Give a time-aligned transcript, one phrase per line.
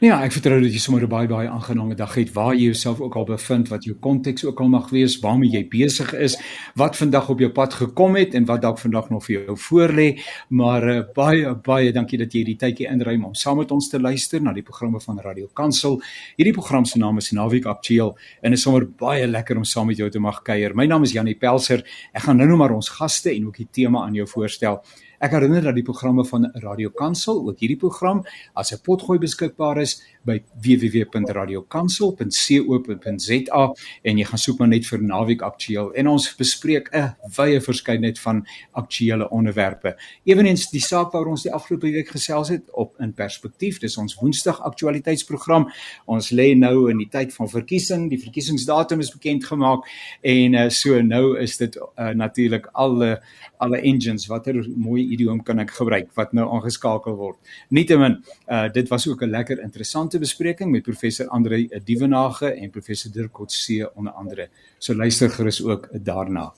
[0.00, 2.70] Nee, ja, ek vertrou dat jy sommer 'n baie baie aangename dag het waar jy
[2.72, 6.38] jouself ook al bevind, wat jou konteks ook al mag wees, waarmee jy besig is,
[6.74, 10.18] wat vandag op jou pad gekom het en wat dalk vandag nog vir jou voorlê.
[10.48, 14.00] Maar uh, baie baie dankie dat jy hierdie tydjie inruim om saam met ons te
[14.00, 16.00] luister na die programme van Radio Kansel.
[16.36, 19.98] Hierdie program se naam is Naweek Aktueel en is sommer baie lekker om saam met
[19.98, 20.74] jou te mag kuier.
[20.74, 21.84] My naam is Janie Pelser.
[22.14, 24.80] Ek gaan nou nou maar ons gaste en ook die tema aan jou voorstel.
[25.20, 28.22] Ek herinner dat die programme van Radio Kansel, ook hierdie program,
[28.56, 33.62] as 'n potgooi beskikbaar is by www.radiokansel.co.za
[34.02, 38.18] en jy gaan soek maar net vir Naweek Aktueel en ons bespreek 'n wye verskeidenheid
[38.18, 39.96] van aktuelle onderwerpe.
[40.24, 44.14] Eweneens die saak waaroor ons die afgelope week gesels het op in perspektief, dis ons
[44.20, 45.72] Woensdag aktualiteitsprogram.
[46.06, 49.84] Ons lê nou in die tyd van verkiesing, die verkiesingsdatum is bekend gemaak
[50.20, 53.22] en uh, so nou is dit uh, natuurlik alle
[53.60, 57.36] alle engines watter mooi idiom kan ek gebruik wat nou aangeskakel word.
[57.68, 63.12] Nietemin, uh dit was ook 'n lekker interessante bespreking met professor Andre Dievenage en professor
[63.12, 64.48] Dirk Coetzee onder andere.
[64.78, 66.52] So luister gerus ook daarna.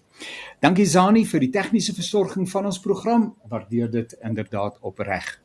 [0.60, 3.34] Dankie Zani vir die tegniese versorging van ons program.
[3.48, 5.40] Waardeer dit inderdaad opreg.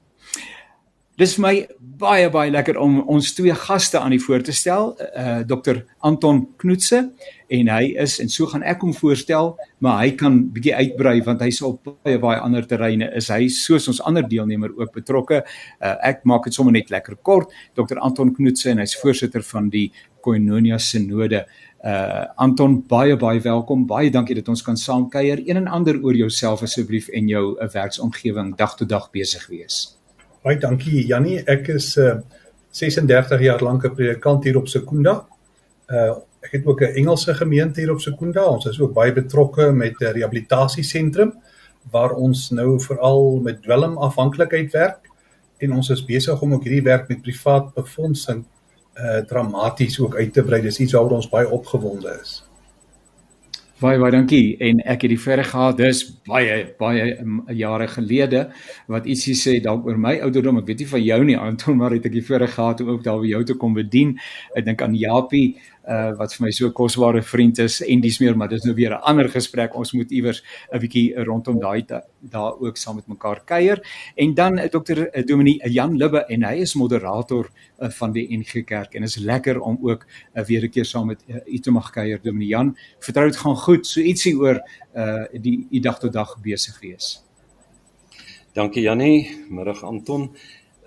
[1.17, 1.51] Dis vir my
[1.97, 5.79] baie baie lekker om ons twee gaste aan die voor te stel, uh eh, Dr
[6.05, 6.99] Anton Knoetse
[7.57, 9.49] en hy is en so gaan ek hom voorstel,
[9.81, 13.89] maar hy kan bietjie uitbrei want hy's op baie baie ander terreine is hy soos
[13.89, 15.41] ons ander deelnemer ook betrokke.
[15.81, 17.49] Uh ek maak dit sommer net lekker kort.
[17.73, 19.87] Dr Anton Knoetse en hy's voorsitter van die
[20.21, 21.47] Koinonia Sinode.
[21.81, 23.89] Uh Anton baie baie welkom.
[23.89, 25.41] Baie dankie dat ons kan saamkuier.
[25.49, 29.96] Een en ander oor jouself asseblief en jou 'n werksomgewing dag tot dag besig wees.
[30.47, 31.41] Baie dankie Jannie.
[31.43, 32.21] Ek is uh
[32.71, 35.25] 36 jaar lank 'n predikant hier op Sekunda.
[35.91, 38.45] Uh ek het ook 'n Engelse gemeente hier op Sekunda.
[38.45, 41.33] Ons is ook baie betrokke met 'n rehabilitasiesentrum
[41.91, 45.11] waar ons nou veral met dwelmafhanklikheid werk
[45.57, 48.45] en ons is besig om ook hierdie werk met privaat befondsing
[48.95, 50.61] uh dramaties ook uit te brei.
[50.61, 52.46] Dis iets waaroor ons baie opgewonde is.
[53.77, 54.55] Baie baie dankie.
[54.57, 55.75] En ek het die verre gehad.
[55.77, 58.47] Dis baie baie um, jare gelede
[58.89, 60.57] wat ietsie sê dalk oor my ouderdom.
[60.63, 63.03] Ek weet nie van jou nie Anton maar het ek die voorreg gehad om ook
[63.05, 64.15] daar by jou te kom bedien.
[64.57, 68.37] Ek dink aan Japie uh, wat vir my so kosbare vriend is en dis meer
[68.37, 69.75] maar dis nou weer 'n ander gesprek.
[69.75, 70.43] Ons moet iewers
[70.73, 71.85] 'n bietjie rondom daai
[72.19, 73.79] daar ook saam met mekaar kuier.
[74.15, 77.49] En dan eh, uh, Dominie uh, Jan Libbe en hy is moderator
[77.79, 78.93] uh, van die NG Kerk.
[78.93, 81.89] En is lekker om ook uh, weer 'n keer saam met uh, u te mag
[81.89, 82.77] kuier Dominie Jan.
[82.99, 83.87] Vertrou dit gaan goed.
[83.87, 84.61] So ietsie oor
[84.95, 87.23] uh, die u dag tot dag besig wees.
[88.53, 89.45] Dankie Jannie.
[89.49, 90.31] Middag Anton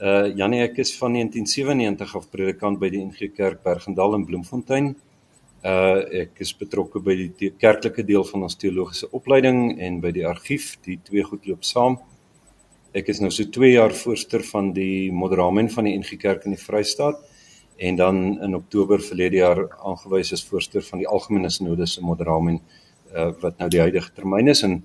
[0.00, 4.94] Uh Janie ek is van 1997 af predikant by die NG Kerk Bergendal in Bloemfontein.
[5.60, 10.24] Uh ek is betrokke by die kerklike deel van ons teologiese opleiding en by die
[10.24, 10.78] argief.
[10.86, 11.98] Die twee goed loop saam.
[12.96, 16.56] Ek is nou so 2 jaar voorsteur van die moderamen van die NG Kerk in
[16.56, 17.20] die Vrystaat
[17.76, 22.56] en dan in Oktober verlede jaar aangewys as voorsteur van die algemene sinode se moderamen
[23.12, 24.80] uh wat nou die huidige termyn is en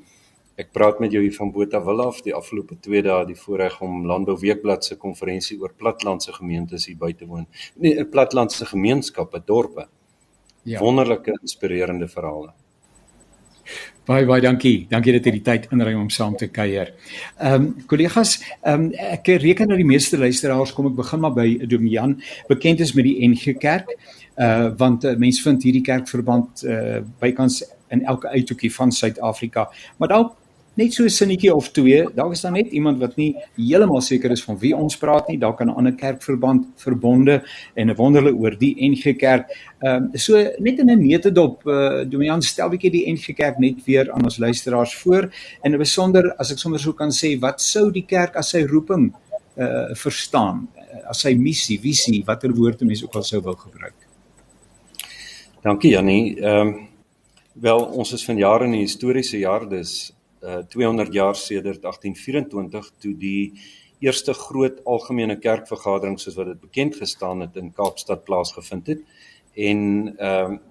[0.56, 4.06] Ek praat met jou hier van Botawil af die afgelope 2 dae die voorreg om
[4.08, 7.44] Landbou Weekblad se konferensie oor platlandse gemeentes hier by te woon.
[7.76, 9.90] Nee, platlandse gemeenskappe, dorpe.
[10.64, 10.80] Ja.
[10.80, 12.54] Wonderlike inspirerende verhale.
[14.06, 14.86] Baie baie dankie.
[14.88, 16.94] Dankie dat jy die tyd inruim om saam te kuier.
[17.36, 21.36] Ehm um, kollegas, ehm um, ek reken dat die meeste luisteraars kom ek begin maar
[21.36, 22.16] by Domian,
[22.48, 23.92] bekend is met die NG Kerk.
[24.40, 29.68] Uh want uh, mense vind hierdie kerkverband uh bykans in elke uithoekie van Suid-Afrika.
[29.98, 30.36] Maar dalk
[30.76, 32.06] net so 'n sinnetjie of twee.
[32.16, 35.38] Dalk is daar net iemand wat nie heeltemal seker is van wie ons praat nie.
[35.38, 37.44] Dalk 'n ander kerkverband verbonde
[37.76, 39.50] en 'n wonderle oor die NG Kerk.
[39.82, 43.86] Ehm um, so net in 'n netedop, uh, Domian stel bietjie die NG Kerk net
[43.86, 45.32] weer aan ons luisteraars voor
[45.62, 48.64] en 'n besonder as ek sommer so kan sê, wat sou die kerk as sy
[48.64, 49.14] roeping
[49.58, 50.68] uh verstaan?
[51.10, 53.96] As sy missie, visie, watter woorde mense ook al sou wil gebruik.
[55.62, 56.36] Dankie Jannie.
[56.40, 56.88] Ehm um,
[57.54, 60.15] wel ons is van jare in die historiese jaar dis
[60.46, 63.54] uh, 200 jaar sedert 1824 toe die
[64.00, 69.04] eerste groot algemene kerkvergadering soos wat dit bekend gestaan het in Kaapstad plaasgevind het.
[69.54, 69.82] En
[70.18, 70.64] ehm uh,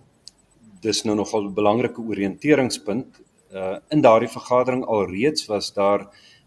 [0.85, 3.21] dis nou nogal 'n belangrike oriënteringspunt.
[3.53, 6.01] Uh, in daardie vergadering alreeds was daar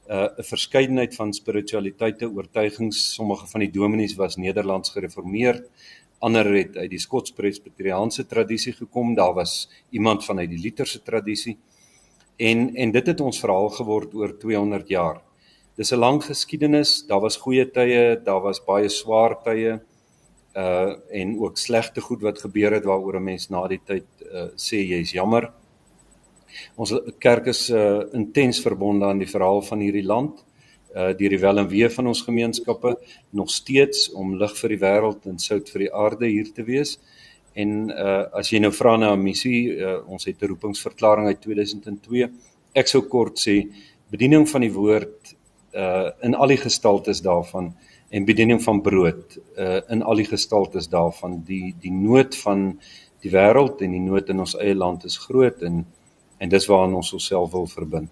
[0.10, 3.14] uh, 'n verskeidenheid van spiritualiteite oortuigings.
[3.14, 5.70] Sommige van die dominees was Nederlands gereformeerd
[6.20, 9.14] ander het uit die Skots-Presbyteriaanse tradisie gekom.
[9.16, 11.58] Daar was iemand vanuit die Lutherse tradisie
[12.38, 15.22] En en dit het ons verhaal geword oor 200 jaar.
[15.76, 17.06] Dis 'n lang geskiedenis.
[17.08, 19.80] Daar was goeie tye, daar was baie swaar tye.
[20.56, 24.50] Uh en ook slegte goed wat gebeur het waaroor 'n mens na die tyd uh
[24.56, 25.52] sê jy's jammer.
[26.76, 30.46] Ons kerk is uh intens verbonde aan die verhaal van hierdie land
[30.96, 32.98] uh die rivel en weer van ons gemeenskappe
[33.30, 37.00] nog steeds om lig vir die wêreld en sout vir die aarde hier te wees.
[37.58, 41.42] En uh as jy nou vra na 'n missie, uh, ons het 'n roepingsverklaring uit
[41.42, 42.30] 2002.
[42.76, 43.66] Ek sou kort sê
[44.12, 45.36] bediening van die woord
[45.74, 47.74] uh in al die gestaltes daarvan
[48.10, 52.80] en bediening van brood uh in al die gestaltes daarvan die die nood van
[53.22, 55.86] die wêreld en die nood in ons eie land is groot en
[56.38, 58.12] en dis waaraan ons onsself wil verbind.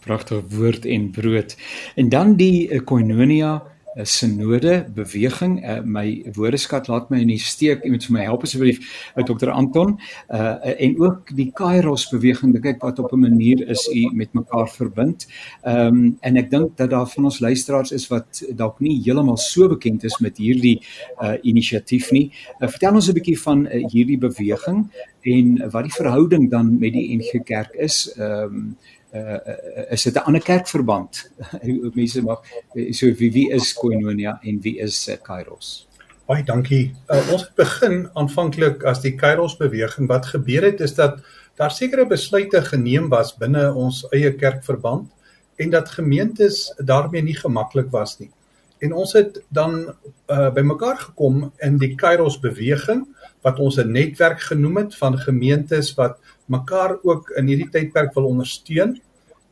[0.00, 1.56] Pragtige woord en brood.
[1.96, 3.62] En dan die uh, koinonia
[3.98, 5.58] 'n sinode beweging.
[5.64, 7.82] Uh, my woordeskat laat my in die steek.
[7.84, 8.78] Iemand vir my help asseblief,
[9.16, 9.50] uh, Dr.
[9.50, 9.98] Anton.
[10.30, 14.32] Uh en ook die Kairos beweging, dink ek wat op 'n manier is u met
[14.34, 15.26] mekaar verbind.
[15.62, 19.36] Ehm um, en ek dink dat daar van ons luisteraars is wat dalk nie heeltemal
[19.36, 20.78] so bekend is met hierdie
[21.22, 22.30] uh inisiatief nie.
[22.60, 24.86] Uh, vertel ons 'n bietjie van uh, hierdie beweging
[25.22, 28.14] en wat die verhouding dan met die NG Kerk is.
[28.16, 28.76] Ehm um,
[29.18, 31.30] uh, is dit 'n ander kerkverband.
[31.98, 32.42] Mense mag
[32.90, 35.88] so wie wie is Koinonia en wie is uh, Kairos?
[36.26, 36.94] Baie dankie.
[37.08, 40.08] Uh, ons begin aanvanklik as die Kairos beweging.
[40.08, 41.20] Wat gebeur het is dat
[41.56, 45.08] daar sekere besluite geneem was binne ons eie kerkverband
[45.56, 48.30] en dat gemeentes daarmee nie gemaklik was nie.
[48.78, 49.94] En ons het dan
[50.30, 53.06] uh, bymekaar gekom in die Kairos beweging
[53.42, 58.24] wat ons 'n netwerk genoem het van gemeentes wat mekaar ook in hierdie tydperk wil
[58.24, 59.00] ondersteun.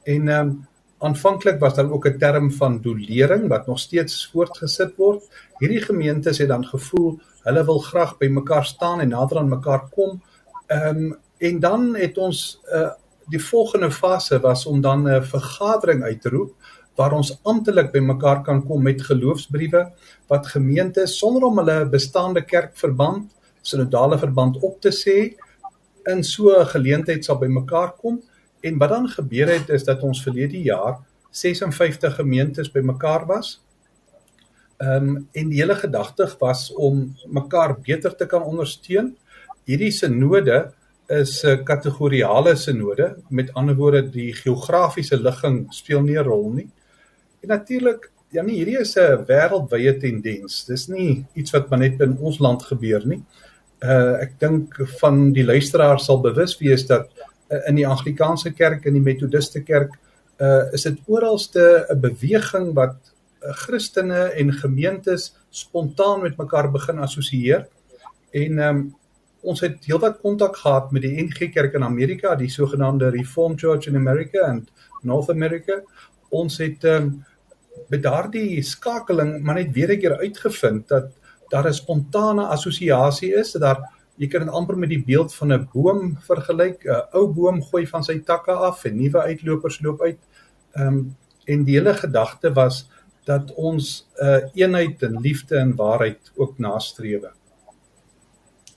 [0.06, 0.66] En ehm um,
[0.98, 5.22] aanvanklik was daar ook 'n term van doelering wat nog steeds voortgesit word.
[5.58, 9.88] Hierdie gemeentes het dan gevoel hulle wil graag by mekaar staan en nader aan mekaar
[9.90, 10.22] kom.
[10.66, 12.90] Ehm um, en dan het ons uh
[13.28, 16.54] die volgende fase was om dan 'n vergadering uit te roep
[16.94, 19.92] waar ons amptelik by mekaar kan kom met geloofsbriewe
[20.26, 25.16] wat gemeentes sonder om hulle bestaande kerkverband sinodale verband op te sê
[26.12, 28.22] in so 'n geleentheid sal by mekaar kom
[28.66, 30.98] en wat dan gebeur het is dat ons verlede jaar
[31.30, 33.56] 56 gemeentes by mekaar was.
[34.76, 39.14] Ehm um, en die hele gedagte was om mekaar beter te kan ondersteun.
[39.64, 40.72] Hierdie sinode
[41.06, 46.68] is 'n kategoriale sinode, met ander woorde die geografiese ligging speel nie 'n rol nie.
[47.42, 50.64] En natuurlik, ja nee, hierdie is 'n wêreldwye tendens.
[50.64, 53.22] Dis nie iets wat maar net in ons land gebeur nie
[53.84, 57.10] uh ek dink van die luisteraars sal bewus wees dat
[57.66, 59.94] in die Anglikaanse kerk en die Methodiste kerk
[60.42, 62.96] uh is dit oralste 'n beweging wat
[63.42, 67.66] uh, Christene en gemeentes spontaan met mekaar begin assosieer.
[68.32, 68.94] En um
[69.40, 73.86] ons het heelwat kontak gehad met die NG Kerk in Amerika, die sogenaamde Reformed Church
[73.86, 74.70] in America and
[75.02, 75.80] North America.
[76.28, 77.24] Ons het um
[77.88, 81.12] met daardie skakeling maar net weer 'n keer uitgevind dat
[81.48, 85.52] daar 'n spontane assosiasie is dat daar jy kan dit amper met die beeld van
[85.52, 90.02] 'n boom vergelyk 'n ou boom gooi van sy takke af en nuwe uitlopers loop
[90.02, 90.18] uit
[90.74, 91.16] ehm um,
[91.46, 92.88] en die hele gedagte was
[93.24, 97.22] dat ons 'n uh, eenheid en liefde en waarheid ook nastreef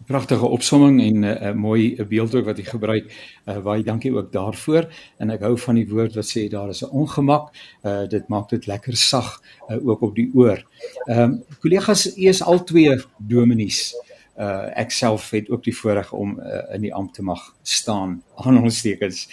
[0.09, 3.05] pragtige opsomming en 'n uh, mooi beeld ook wat jy gebruik.
[3.45, 4.87] Uh, baie dankie ook daarvoor.
[5.17, 7.53] En ek hou van die woord wat sê daar is 'n ongemak.
[7.83, 10.65] Uh, dit maak dit lekker sag uh, ook op die oor.
[11.05, 13.93] Ehm um, kollegas, u is al twee dominees.
[14.39, 18.21] Uh, ek self het ook die voorreg om uh, in die ampt te mag staan
[18.39, 19.25] aan ons tekens.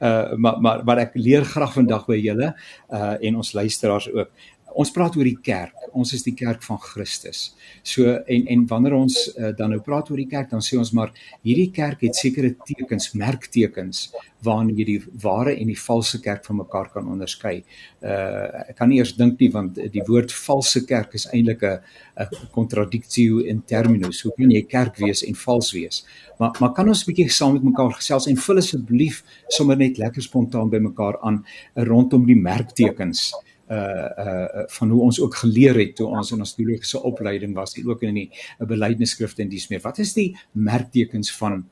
[0.00, 2.54] Uh maar maar maar ek leer graag vandag by julle
[2.88, 4.30] uh en ons luisteraars ook
[4.74, 5.86] ons praat oor die kerk.
[5.94, 7.52] Ons is die kerk van Christus.
[7.86, 10.92] So en en wanneer ons uh, dan nou praat oor die kerk, dan sê ons
[10.96, 11.12] maar
[11.46, 14.08] hierdie kerk het sekere tekens, merktekens
[14.44, 17.60] waarin jy die ware en die valse kerk van mekaar kan onderskei.
[18.02, 21.80] Uh ek kan nie eers dink nie want die woord valse kerk is eintlik 'n
[22.20, 24.22] 'n contradictio in terminus.
[24.22, 26.04] Hoe kan jy kerk wees en vals wees?
[26.38, 29.98] Maar maar kan ons 'n bietjie saam met mekaar gesels en vul asseblief sommer net
[29.98, 31.44] lekker spontaan by mekaar aan
[31.74, 33.32] rondom die merktekens
[33.70, 37.76] uh uh van hoe ons ook geleer het toe ons in ons teologiese opleiding was,
[37.84, 39.80] ook in die belydenisskrifte en dies meer.
[39.80, 41.64] Wat is die merktekens van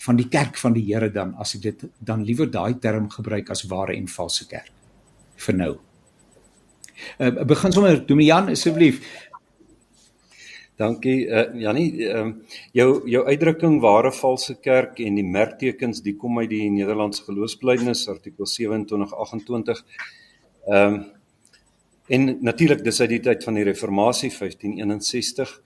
[0.00, 3.50] van die kerk van die Here dan as ek dit dan liewer daai term gebruik
[3.52, 4.72] as ware en valse kerk
[5.40, 5.74] vir nou.
[7.18, 9.02] Uh begin sommer Dominian asseblief.
[10.80, 16.16] Dankie uh Jannie, ehm uh, jou jou uitdrukking ware valse kerk en die merktekens die
[16.16, 19.84] kom uit die Nederlandse geloofsbelijdenis artikel 2728.
[20.68, 21.00] Ehm um,
[22.10, 25.58] En natuurlik dis uit die tyd van die reformatie 1561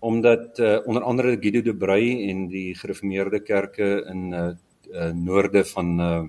[0.00, 4.50] omdat uh, onder andere Guido de Brey en die gereformeerde kerke in uh,
[4.94, 6.20] uh noorde van uh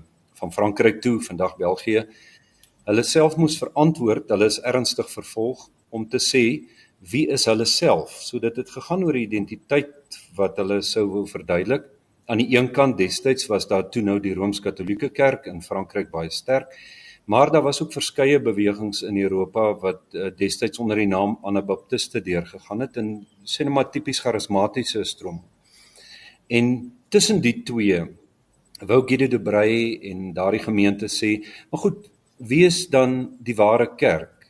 [0.42, 2.00] van Frankryk toe, vandag België,
[2.88, 6.42] hulle self moes verantwoord, hulle is ernstig vervolg om te sê
[7.12, 8.16] wie is hulle self.
[8.26, 11.86] So dit het gegaan oor die identiteit wat hulle sou wou verduidelik.
[12.26, 16.34] Aan die een kant destyds was daar toe nou die Rooms-Katolieke Kerk in Frankryk baie
[16.34, 16.74] sterk
[17.32, 22.20] Maar daar was ook verskeie bewegings in Europa wat uh, destyds onder die naam Anabaptiste
[22.20, 25.38] deurgegaan het in sinematipies charismatiese stroom.
[26.46, 28.02] En tussen die twee
[28.84, 31.38] wou Guido de Brey en daardie gemeente sê,
[31.70, 32.04] maar goed,
[32.36, 34.48] wie is dan die ware kerk?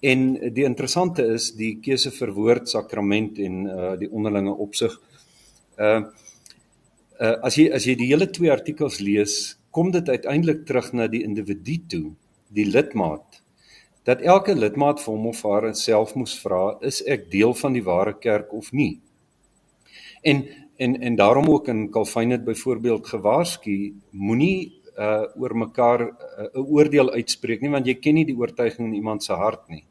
[0.00, 4.96] En die interessante is die keuse vir woord sakrament en uh die onderlinge opsig.
[5.76, 6.06] Uh
[7.20, 11.08] uh as jy as jy die hele twee artikels lees, kom dit uiteindelik terug na
[11.08, 12.06] die individu toe,
[12.52, 13.40] die lidmaat.
[14.04, 17.84] Dat elke lidmaat vir hom of haar self moes vra, is ek deel van die
[17.86, 19.00] ware kerk of nie?
[20.22, 20.44] En
[20.82, 26.12] en en daarom ook in Calvin het byvoorbeeld gewaarsku, moenie uh oor mekaar 'n
[26.58, 29.84] uh, oordeel uitspreek nie want jy ken nie die oortuiging in iemand se hart nie.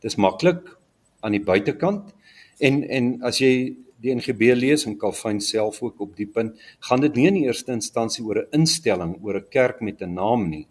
[0.00, 0.76] Dis maklik
[1.20, 2.14] aan die buitekant
[2.58, 7.02] en en as jy die NGB lees en Calvin self ook op die punt, gaan
[7.04, 10.48] dit nie in die eerste instansie oor 'n instelling, oor 'n kerk met 'n naam
[10.50, 10.66] nie.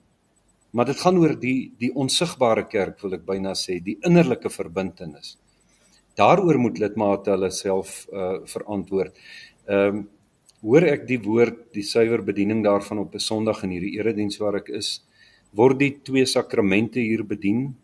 [0.71, 5.37] Maar dit gaan oor die die onsigbare kerk wil ek byna sê, die innerlike verbintenis.
[6.15, 9.13] Daaroor moet lidmate hulle self uh verantwoord.
[9.67, 10.09] Ehm um,
[10.63, 14.55] hoor ek die woord die suiwer bediening daarvan op 'n Sondag in hierdie erediens waar
[14.55, 15.01] ek is,
[15.51, 17.75] word die twee sakramente hier bedien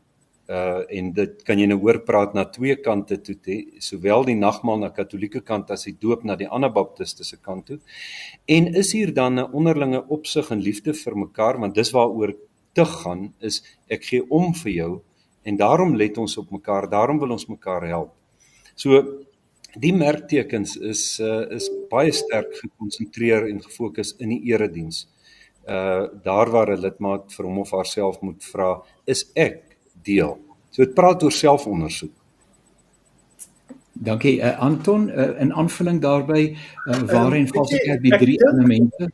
[0.49, 4.37] uh en dit kan jy nou hoor praat na twee kante toe te sowel die
[4.37, 7.79] nagmaal na katolieke kant as die doop na die anabaptiste se kant toe.
[8.47, 12.33] En is hier dan 'n onderlinge opsig en liefde vir mekaar want dis waaroor
[12.73, 15.01] te gaan is ek gee om vir jou
[15.43, 18.13] en daarom let ons op mekaar daarom wil ons mekaar help.
[18.75, 19.03] So
[19.77, 25.07] die merktekens is uh is baie sterk gekonsentreer en gefokus in die erediens.
[25.67, 29.68] Uh daar waar 'n lidmaat vir hom of haarself moet vra is ek
[30.03, 30.37] deel.
[30.69, 32.13] So dit praat oor selfondersoek.
[33.99, 36.53] Dankie uh, Anton, uh, in aanvulling daarbey
[36.87, 39.09] uh, waarin uh, vas ek die drie elemente.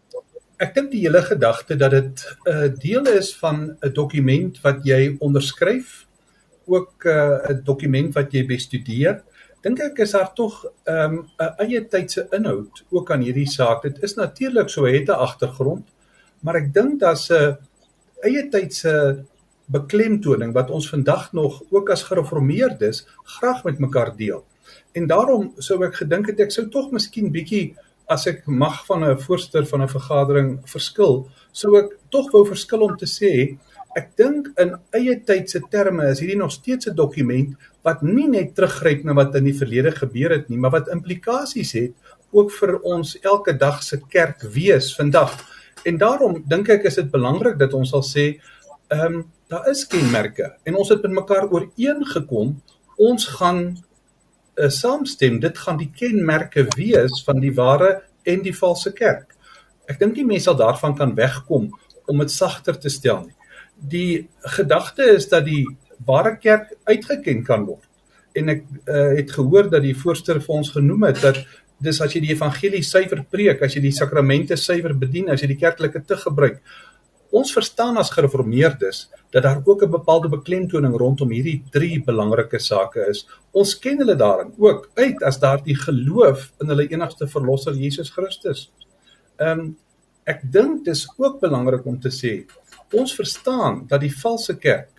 [0.62, 4.86] Ek dink die hele gedagte dat dit 'n uh, deel is van 'n dokument wat
[4.86, 6.06] jy onderskryf,
[6.65, 9.24] ook 'n uh, dokument wat jy bestudeer.
[9.65, 13.82] Dink ek is daar tog 'n um, eie tydse inhoud ook aan hierdie saak.
[13.82, 15.88] Dit is natuurlik so het 'n agtergrond,
[16.42, 17.58] maar ek dink daar's 'n
[18.22, 19.25] eie tydse
[19.72, 23.05] beklemtoning wat ons vandag nog ook as gereformeerdes
[23.38, 24.43] graag met mekaar deel.
[24.93, 27.75] En daarom sou ek gedink het ek sou tog miskien bietjie
[28.12, 32.81] as ek mag van 'n voorsteur van 'n vergadering verskil, sou ek tog wou verskil
[32.81, 33.57] om te sê
[33.95, 38.27] ek dink in eie tyd se terme is hierdie nog steeds 'n dokument wat nie
[38.27, 41.93] net teruggryp na wat in die verlede gebeur het nie, maar wat implikasies het
[42.31, 45.31] ook vir ons elke dag se kerk wees vandag.
[45.86, 48.39] En daarom dink ek is dit belangrik dat ons sal sê
[48.89, 52.56] ehm um, daar is kenmerke en ons het met mekaar ooreengekom
[52.96, 53.62] ons gaan
[54.56, 59.36] uh, saamstem dit gaan die kenmerke wees van die ware en die valse kerk.
[59.86, 61.70] Ek dink die mense sal daarvan kan wegkom
[62.10, 63.36] om dit sagter te stel nie.
[63.75, 65.66] Die gedagte is dat die
[66.08, 67.84] ware kerk uitgeken kan word.
[68.36, 71.44] En ek uh, het gehoor dat die voorsteur vir ons genoem het dat
[71.86, 75.52] dis as jy die evangelie suiwer preek, as jy die sakramente suiwer bedien, as jy
[75.52, 76.62] die kerklike te gebruik,
[77.36, 83.08] ons verstaan as gereformeerdes dat daar ook 'n bepaalde beklemtoning rondom hierdie drie belangrike sake
[83.10, 83.27] is.
[83.51, 88.72] Ons ken hulle daarin ook uit as daardie geloof in hulle enigste verlosser Jesus Christus.
[89.38, 89.77] Ehm um,
[90.25, 92.46] ek dink dis ook belangrik om te sê
[92.94, 94.89] ons verstaan dat die valse kerk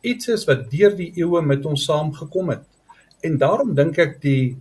[0.00, 2.64] iets is wat deur die eeue met ons saamgekom het.
[3.20, 4.56] En daarom dink ek die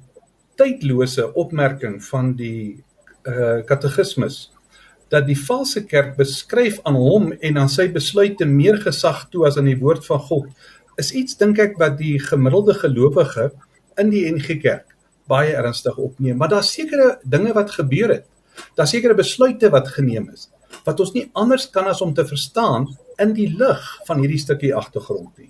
[0.56, 2.84] tydlose opmerking van die
[3.24, 4.52] eh uh, katekismus
[5.10, 9.58] dat die valse kerk beskryf aan hom en aan sy besluite meer gesag toe as
[9.58, 10.70] aan die woord van God
[11.02, 13.50] is iets dink ek wat die gemiddelde gelowige
[14.00, 14.96] in die NG Kerk
[15.30, 16.38] baie ernstig opneem.
[16.38, 18.26] Maar daar's sekere dinge wat gebeur het.
[18.76, 20.50] Daar's sekere besluite wat geneem is
[20.86, 22.86] wat ons nie anders kan as om te verstaan
[23.22, 25.50] in die lig van hierdie stukkie agtergrond nie.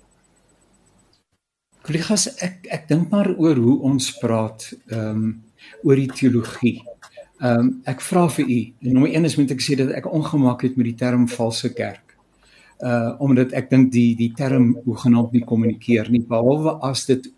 [1.84, 5.30] Kollegas ek ek dink maar oor hoe ons praat ehm um,
[5.84, 6.78] oor die teologie
[7.40, 8.60] Ehm um, ek vra vir u,
[8.92, 12.16] nommer 1 is moet ek sê dat ek ongemak het met die term valse kerk.
[12.84, 17.30] Uh omdat ek dink die die term hoegenaamd nie kommunikeer nie behalwe as dit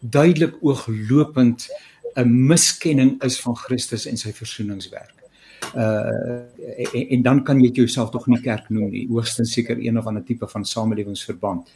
[0.00, 1.66] duidelik ooglopend
[2.14, 5.17] 'n miskenning is van Christus en sy versoeningswerk.
[5.76, 6.46] Uh
[6.78, 10.06] en, en dan kan jy jouself tog nie kerk noem nie, hoogstens seker een of
[10.06, 11.70] ander tipe van samelewingsverband.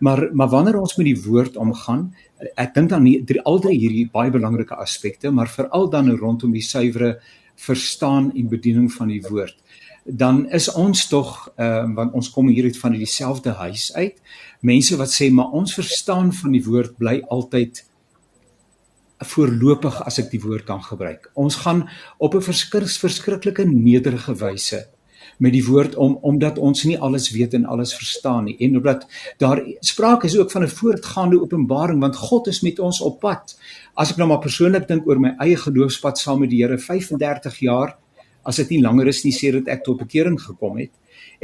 [0.00, 2.06] Maar maar wanneer ons met die woord omgaan,
[2.54, 6.64] ek dink dan drie al drie hierdie baie belangrike aspekte, maar veral dan rondom die
[6.64, 7.18] suiwere
[7.54, 9.56] verstaan en bediening van die woord.
[10.04, 14.20] Dan is ons tog ehm uh, want ons kom hier uit van dieselfde huis uit.
[14.60, 17.84] Mense wat sê maar ons verstaan van die woord bly altyd
[19.18, 21.30] voorlopig as ek die woord kan gebruik.
[21.34, 24.86] Ons gaan op 'n verskriks verskriklike nederige wyse
[25.38, 29.06] met die woord om omdat ons nie alles weet en alles verstaan nie en omdat
[29.38, 33.58] daar sprake is ook van 'n voortgaande openbaring want God is met ons op pad.
[33.94, 37.58] As ek nou maar persoonlik dink oor my eie geloofspad saam met die Here 35
[37.58, 37.96] jaar
[38.44, 40.92] as dit nie langer is nie sedert ek tot bekering gekom het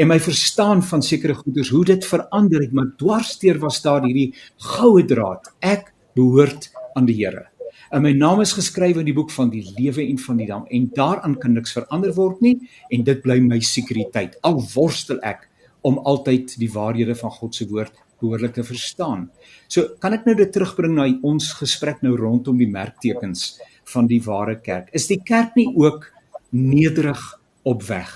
[0.01, 4.33] en my verstaan van sekere goeders hoe dit verander het maar dwarsteer was daar hierdie
[4.77, 7.50] goue draad ek behoort aan die Here
[7.91, 10.67] En my naam is geskryf in die boek van die lewe en van die dam
[10.71, 12.55] en daaraan kan niks verander word nie
[12.95, 14.37] en dit bly my sekuriteit.
[14.47, 15.49] Al worstel ek
[15.87, 19.27] om altyd die waarhede van God se woord behoorlik te verstaan.
[19.67, 23.57] So kan ek nou dit terugbring na ons gesprek nou rondom die merktekens
[23.91, 24.93] van die ware kerk.
[24.95, 26.07] Is die kerk nie ook
[26.55, 27.23] nederig
[27.67, 28.13] op weg?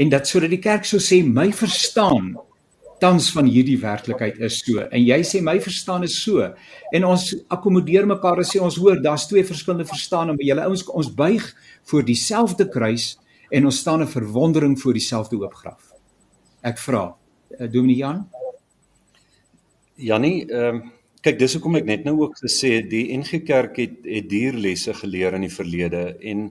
[0.00, 2.32] En dat sodat die kerk sou sê my verstaan
[3.00, 4.84] tans van hierdie werklikheid is so.
[4.90, 6.44] En jy sê my verstaan is so.
[6.92, 10.84] En ons akkommodeer mekaar en sê ons hoor daar's twee verskillende verstande maar julle ouens
[10.88, 11.46] ons buig
[11.90, 13.14] voor dieselfde kruis
[13.50, 15.90] en ons staan in verwondering voor dieselfde oop graf
[16.66, 17.04] ek vra
[17.58, 18.24] uh, Dominee Jan?
[20.00, 20.88] Jannie ehm um,
[21.20, 25.34] kyk dis hoekom ek net nou ook gesê die NG Kerk het het dierlesse geleer
[25.36, 26.48] in die verlede en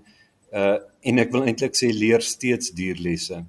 [0.54, 0.78] uh
[1.10, 3.40] en ek wil eintlik sê leer steeds dierlesse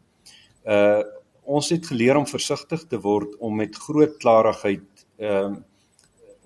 [0.64, 1.02] uh
[1.50, 4.86] ons het geleer om versigtig te word om met groot klarigheid
[5.18, 5.66] ehm uh,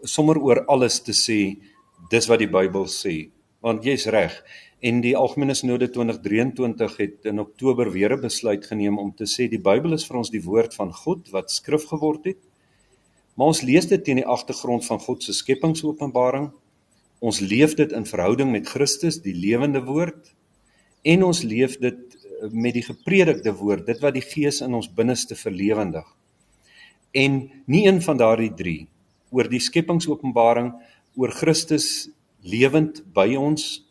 [0.04, 1.56] sommer oor alles te sê
[2.12, 3.30] dis wat die Bybel sê
[3.64, 4.34] want jy's reg.
[4.84, 9.48] En die algemene sinode 2023 het in Oktober weer 'n besluit geneem om te sê
[9.48, 12.42] die Bybel is vir ons die woord van God wat skrif geword het
[13.34, 16.52] maar ons lees dit teen die agtergrond van God se skepingsopenbaring.
[17.24, 20.30] Ons leef dit in verhouding met Christus die lewende woord
[21.02, 22.13] en ons leef dit
[22.52, 26.06] met die gepredikte woord, dit wat die Gees in ons binneste verlewendig.
[27.14, 27.38] En
[27.70, 28.76] nie een van daardie 3
[29.34, 30.72] oor die skepingsopenbaring,
[31.18, 32.08] oor Christus
[32.42, 33.84] lewend by ons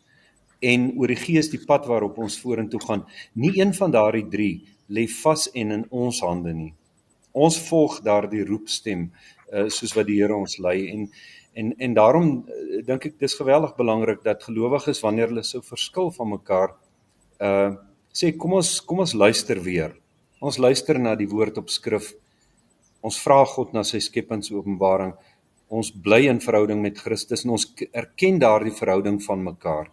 [0.64, 4.50] en oor die Gees die pad waarop ons vorentoe gaan, nie een van daardie 3
[4.94, 6.72] lê vas en in ons hande nie.
[7.32, 11.08] Ons volg daardie roepstem uh, soos wat die Here ons lei en
[11.54, 16.10] en en daarom uh, dink ek dis geweldig belangrik dat gelowiges wanneer hulle sou verskil
[16.14, 16.76] van mekaar
[17.40, 17.74] uh
[18.14, 19.96] sê kom ons kom ons luister weer.
[20.40, 22.12] Ons luister na die woord op skrif.
[23.04, 25.14] Ons vra God na sy skepingsopenbaring.
[25.68, 29.92] Ons bly in verhouding met Christus en ons erken daardie verhouding van mekaar.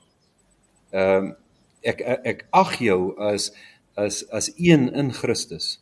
[0.92, 1.38] Ehm uh,
[1.82, 3.52] ek, ek ek ag jou as
[3.98, 5.80] as as een in Christus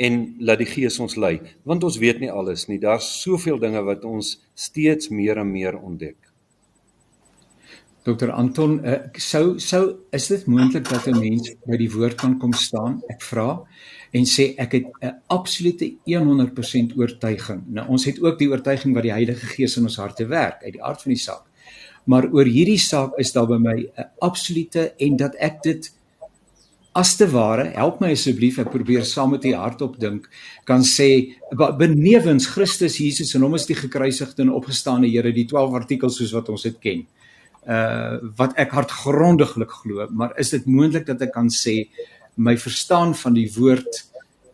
[0.00, 1.36] en laat die Gees ons lei
[1.68, 5.76] want ons weet nie alles nie daar's soveel dinge wat ons steeds meer en meer
[5.76, 6.29] ontdek
[8.02, 9.82] Dr Anton, uh, sou sou
[10.16, 13.02] is dit moontlik dat 'n mens by die woord kan kom staan?
[13.12, 13.60] Ek vra
[14.12, 17.62] en sê ek het 'n absolute 100% oortuiging.
[17.68, 20.72] Nou ons het ook die oortuiging wat die Heilige Gees in ons harte werk uit
[20.72, 21.44] die aard van die saak.
[22.06, 25.92] Maar oor hierdie saak is daar by my 'n absolute en dat ek dit
[26.94, 30.28] as te ware, help my asseblief, ek probeer saam met u hardop dink,
[30.64, 31.36] kan sê
[31.78, 36.32] benewens Christus Jesus en hom is die gekruisigde en opgestane Here, die 12 artikels soos
[36.32, 37.06] wat ons dit ken
[37.66, 41.90] uh wat ek hartgrondiglik glo, maar is dit moontlik dat ek kan sê
[42.36, 44.04] my verstaan van die woord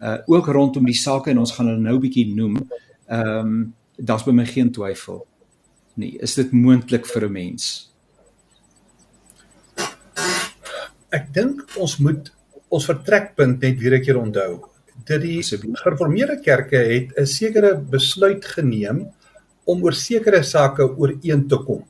[0.02, 2.60] uh ook rondom die sake en ons gaan hulle nou bietjie noem.
[3.06, 5.22] Ehm um, daar's by my geen twyfel
[5.96, 6.18] nie.
[6.20, 7.92] Is dit moontlik vir 'n mens?
[11.10, 12.32] Ek dink ons moet
[12.68, 14.60] ons vertrekpunt net weer 'n keer onthou.
[15.06, 19.06] Dat die gereformeerde kerke het 'n sekere besluit geneem
[19.64, 21.84] om oor sekere sake ooreen te kom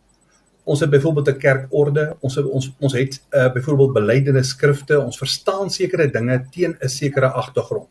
[0.66, 5.18] ons het byvoorbeeld 'n kerkorde, ons het, ons ons het uh, byvoorbeeld belydenis skrifte, ons
[5.18, 7.90] verstaan sekere dinge teen 'n sekere agtergrond.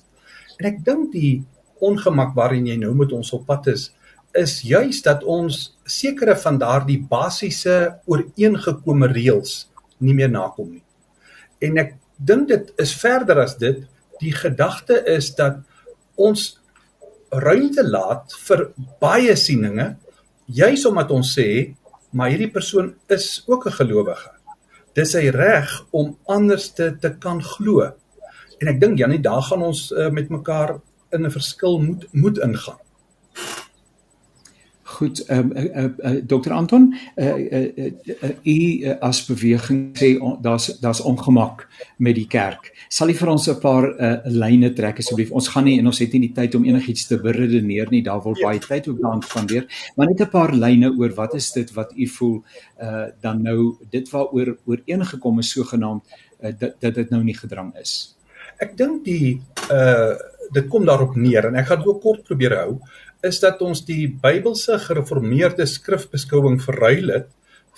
[0.60, 1.44] En ek dink die
[1.80, 3.94] ongemak waarin jy nou met ons op pad is,
[4.34, 10.84] is juis dat ons sekere van daardie basiese ooreengekome reëls nie meer nakom nie.
[11.60, 13.88] En ek dink dit is verder as dit,
[14.20, 15.58] die gedagte is dat
[16.16, 16.60] ons
[17.30, 19.96] ruimte laat vir baie sieninge
[20.46, 21.76] juis omdat ons sê
[22.16, 24.32] maar hierdie persoon is ook 'n gelowige.
[24.94, 27.92] Dis sy reg om anders te te kan glo.
[28.60, 30.80] En ek dink Janie, daar gaan ons uh, met mekaar
[31.12, 32.80] in 'n verskil moet moet ingaan.
[34.96, 36.52] Goed, ehm um, uh, uh, uh, Dr.
[36.52, 41.66] Anton, uh, uh, uh, uh, u uh, as beweging sê daar's daar's ongemak
[41.98, 42.70] met die kerk.
[42.88, 45.32] Sal u vir ons 'n paar uh, lyne trek asseblief?
[45.32, 48.04] Ons gaan nie en ons het nie die tyd om enigiets te beredeneer nie.
[48.04, 48.48] Daar word ja.
[48.48, 49.68] baie tyd ook daaraan spandeer.
[49.96, 52.44] Maar net 'n paar lyne oor wat is dit wat u voel
[52.82, 56.04] uh dan nou dit waaroor ooreengekom is sogenaamd
[56.40, 58.16] uh, dat dat dit nou nie gedrang is.
[58.58, 60.16] Ek dink die uh
[60.54, 62.80] dit kom daarop neer en ek gaan dit ook kort probeer hou
[63.24, 67.30] is dat ons die Bybelse gereformeerde skrifbeskouing verruil het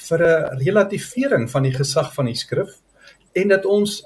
[0.10, 2.74] vir 'n relativering van die gesag van die skrif
[3.36, 4.04] en dat ons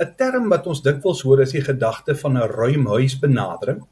[0.00, 3.82] 'n term wat ons dikwels hoor is die gedagte van 'n ruimhuisbenadering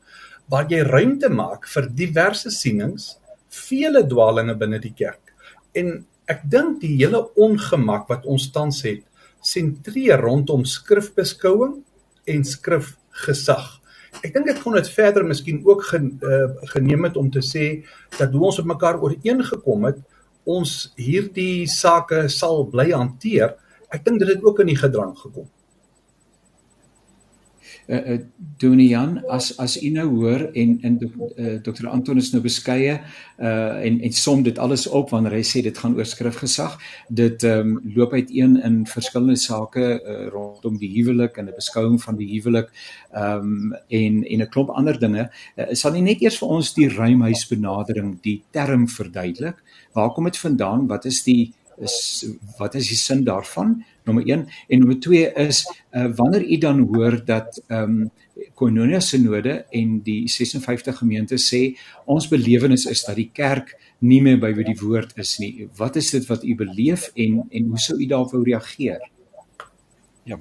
[0.48, 5.34] waar jy ruimte maak vir diverse sienings, vele dwalinge binne die kerk.
[5.74, 9.04] En ek dink die hele ongemak wat ons tans het,
[9.44, 11.82] sentreer rondom skrifbeskouing
[12.26, 13.80] en skrifgesag.
[14.22, 17.66] Ek dink dit kon dit verder miskien ook gen, uh, geneem het om te sê
[18.18, 20.00] dat hoe ons op mekaar ooreengekom het,
[20.48, 23.56] ons hierdie sake sal bly hanteer.
[23.92, 25.48] Ek dink dit het ook in die gedrang gekom
[27.88, 28.18] uh, uh
[28.58, 32.98] Donie Jan as as u nou hoor en in uh, Dr Anton is nou beskeie
[33.38, 36.78] uh en en som dit alles op wanneer hy sê dit gaan oor skrifgesag.
[37.08, 42.16] Dit um, loop uiteen in verskillende sake uh, rondom die huwelik en 'n beskouing van
[42.16, 42.72] die huwelik
[43.14, 45.30] um, en en 'n klomp ander dinge.
[45.56, 49.56] Uh, sal nie net eers vir ons die ruimhuisbenadering die term verduidelik?
[49.94, 50.86] Waar kom dit vandaan?
[50.86, 52.26] Wat is die is
[52.58, 56.80] wat is die sin daarvan nommer 1 en nommer 2 is uh, wanneer u dan
[56.92, 58.10] hoor dat ehm um,
[58.54, 61.74] Koinonia Sinode en die 56 gemeentes sê
[62.06, 65.66] ons belewenis is dat die kerk nie meer by die woord is nie.
[65.76, 69.02] Wat is dit wat u beleef en en hoe sou u daarop reageer?
[70.24, 70.38] Ja.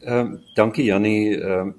[0.00, 1.40] Ehm um, dankie Jannie.
[1.40, 1.74] Ehm um,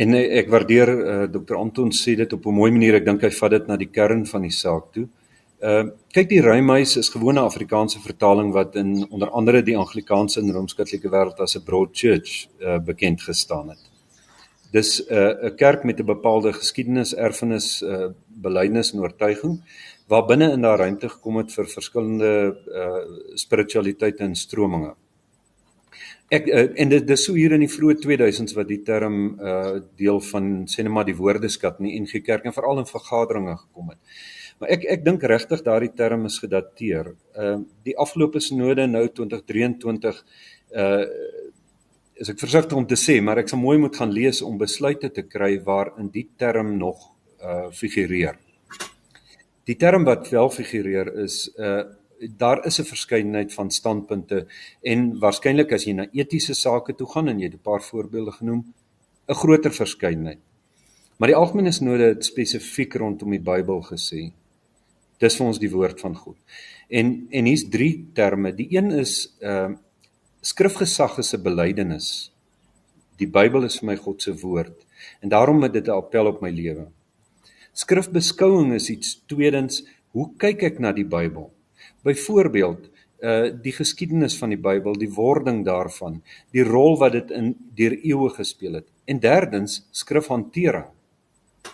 [0.00, 2.94] en ek waardeer uh, Dr Anton sê dit op 'n mooi manier.
[2.94, 5.08] Ek dink hy vat dit na die kern van die saak toe.
[5.08, 5.19] Ehm
[5.62, 10.52] uh, kyk die Ruimhuis is gewone Afrikaanse vertaling wat in onder andere die Anglikaanse en
[10.52, 13.82] Rooms-Katolieke wêreld as 'n broad church uh, bekend gestaan het.
[14.72, 19.60] Dis 'n uh, 'n kerk met 'n bepaalde geskiedenis, erfenis, uh, belydenis en oortuiging
[20.10, 23.02] waar binne in daar ruimte gekom het vir verskillende uh,
[23.34, 24.94] spiritualiteite en strominge.
[26.30, 29.78] Ek uh, en dit dis so hier in die vroeë 2000s wat die term uh,
[29.98, 33.60] deel van sê net maar die woordeskat in die NG Kerk en veral in vergaderings
[33.60, 33.98] gekom het.
[34.60, 37.14] Maar ek ek dink regtig daardie term is gedateer.
[37.32, 40.24] Ehm uh, die afgelope sinode nou 2023
[40.76, 41.04] uh
[42.20, 45.08] is ek versigtig om te sê, maar ek sal mooi moet gaan lees om besluite
[45.08, 47.06] te kry waarin die term nog
[47.40, 48.36] uh figureer.
[49.64, 51.86] Die term wat wel figureer is uh
[52.20, 54.46] daar is 'n verskeidenheid van standpunte
[54.82, 58.32] en waarskynlik as jy na etiese sake toe gaan en jy het 'n paar voorbeelde
[58.32, 58.74] genoem,
[59.28, 60.38] 'n groter verskeidenheid.
[61.16, 64.32] Maar die algemene sinode het spesifiek rondom die Bybel gesê
[65.20, 66.36] Dis vir ons die woord van God.
[66.88, 68.52] En en hier's drie terme.
[68.56, 69.78] Die een is ehm uh,
[70.40, 72.32] skrifgesag is 'n belydenis.
[73.20, 74.86] Die Bybel is vir my God se woord
[75.20, 76.88] en daarom het dit 'n appel op my lewe.
[77.72, 81.52] Skrifbeskouing is iets tweedens, hoe kyk ek na die Bybel?
[82.02, 82.90] Byvoorbeeld,
[83.22, 87.92] uh die geskiedenis van die Bybel, die wording daarvan, die rol wat dit in deur
[88.02, 88.86] eeue gespeel het.
[89.04, 90.88] En derdens, skrifhantering.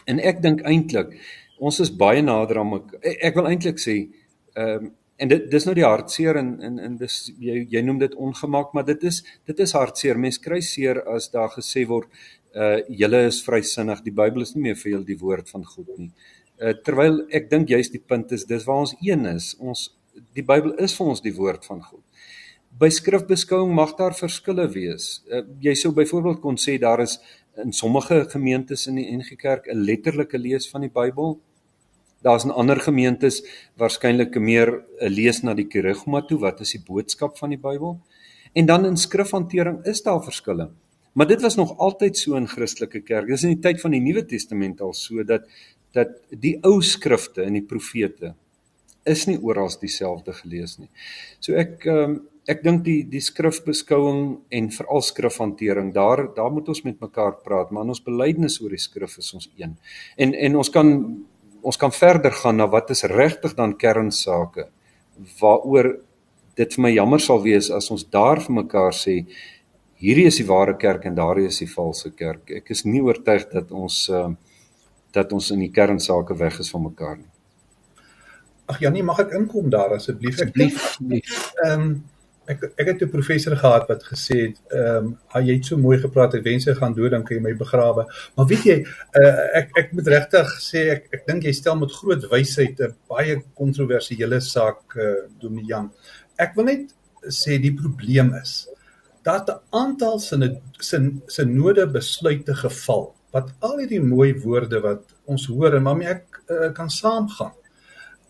[0.04, 1.14] En ek dink eintlik
[1.59, 3.99] ons is baie nader aan ek, ek wil eintlik sê
[4.57, 8.01] ehm um, en dit dis nou die hartseer en en en dis jy jy noem
[8.03, 10.19] dit ongemak maar dit is dit is hartseer.
[10.21, 12.11] Mens kry seer as daar gesê word
[12.57, 15.88] uh julle is vrysinnig die Bybel is nie meer vir julle die woord van God
[15.99, 16.11] nie.
[16.61, 19.55] Uh terwyl ek dink juist die punt is dis waar ons een is.
[19.59, 19.88] Ons
[20.37, 22.03] die Bybel is vir ons die woord van God.
[22.77, 25.23] By skrifbeskouing mag daar verskille wees.
[25.33, 27.16] Uh, jy sou byvoorbeeld kon sê daar is
[27.62, 31.38] in sommige gemeentes in die NG Kerk 'n letterlike lees van die Bybel
[32.27, 33.42] Daar's in ander gemeentes
[33.79, 38.01] waarskynlik meer 'n lees na die kerigma toe, wat is die boodskap van die Bybel?
[38.53, 40.71] En dan in skrifhantering is daar verskille.
[41.12, 43.27] Maar dit was nog altyd so in Christelike kerk.
[43.27, 45.47] Dis in die tyd van die Nuwe Testament al so dat
[45.92, 48.35] dat die ou skrifte en die profete
[49.05, 50.90] is nie oral dieselfde gelees nie.
[51.40, 54.20] So ek um, ek dink die die skrifbeskouing
[54.54, 58.82] en veral skrifhantering daar daar moet ons met mekaar praat, maar ons belydenis oor die
[58.82, 59.74] skrif is ons een.
[60.16, 60.92] En en ons kan
[61.66, 64.68] ons kan verder gaan na wat is regtig dan kernsake
[65.40, 65.96] waaroor
[66.56, 69.24] dit vir my jammer sal wees as ons daar vir mekaar sê
[70.00, 72.50] hierdie is die ware kerk en daar is die valse kerk.
[72.50, 74.28] Ek is nie oortuig dat ons uh,
[75.16, 77.32] dat ons in die kernsake weg is van mekaar nie.
[78.66, 80.42] Ag Janie, mag ek inkom daar asseblief?
[80.42, 81.54] Asseblief.
[81.64, 81.96] Ehm
[82.46, 85.98] ek ek het 'n professor gehad wat gesê het ehm um, jy het so mooi
[85.98, 88.06] gepraat ek wens jy gaan dood dan kan jy my begrawe.
[88.37, 88.78] Maar weet jy
[89.20, 92.94] uh, ek ek moet regtig sê ek ek dink jy stel met groot wysheid 'n
[93.09, 95.90] baie kontroversiële saak uh, eh, Dominian
[96.38, 96.94] ek wil net
[97.32, 98.68] sê die probleem is
[99.24, 105.46] dat 'n aantal sin sin sinode besluite geval wat al hierdie mooi woorde wat ons
[105.46, 107.54] hoor en waarmee ek uh, kan saamgaan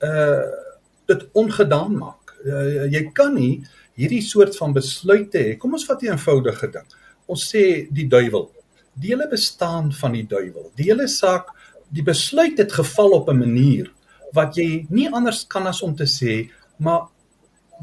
[0.00, 0.64] uh
[1.06, 2.32] dit ongedaan maak.
[2.44, 3.62] Uh, jy kan nie
[3.96, 5.56] hierdie soort van besluite hê.
[5.58, 6.86] Kom ons vat 'n eenvoudige ding.
[7.26, 8.50] Ons sê die duiwel.
[8.94, 10.72] Die hele bestaan van die duiwel.
[10.76, 11.48] Die hele saak,
[11.90, 13.92] die besluit het geval op 'n manier
[14.32, 17.08] wat jy nie anders kan as om te sê, maar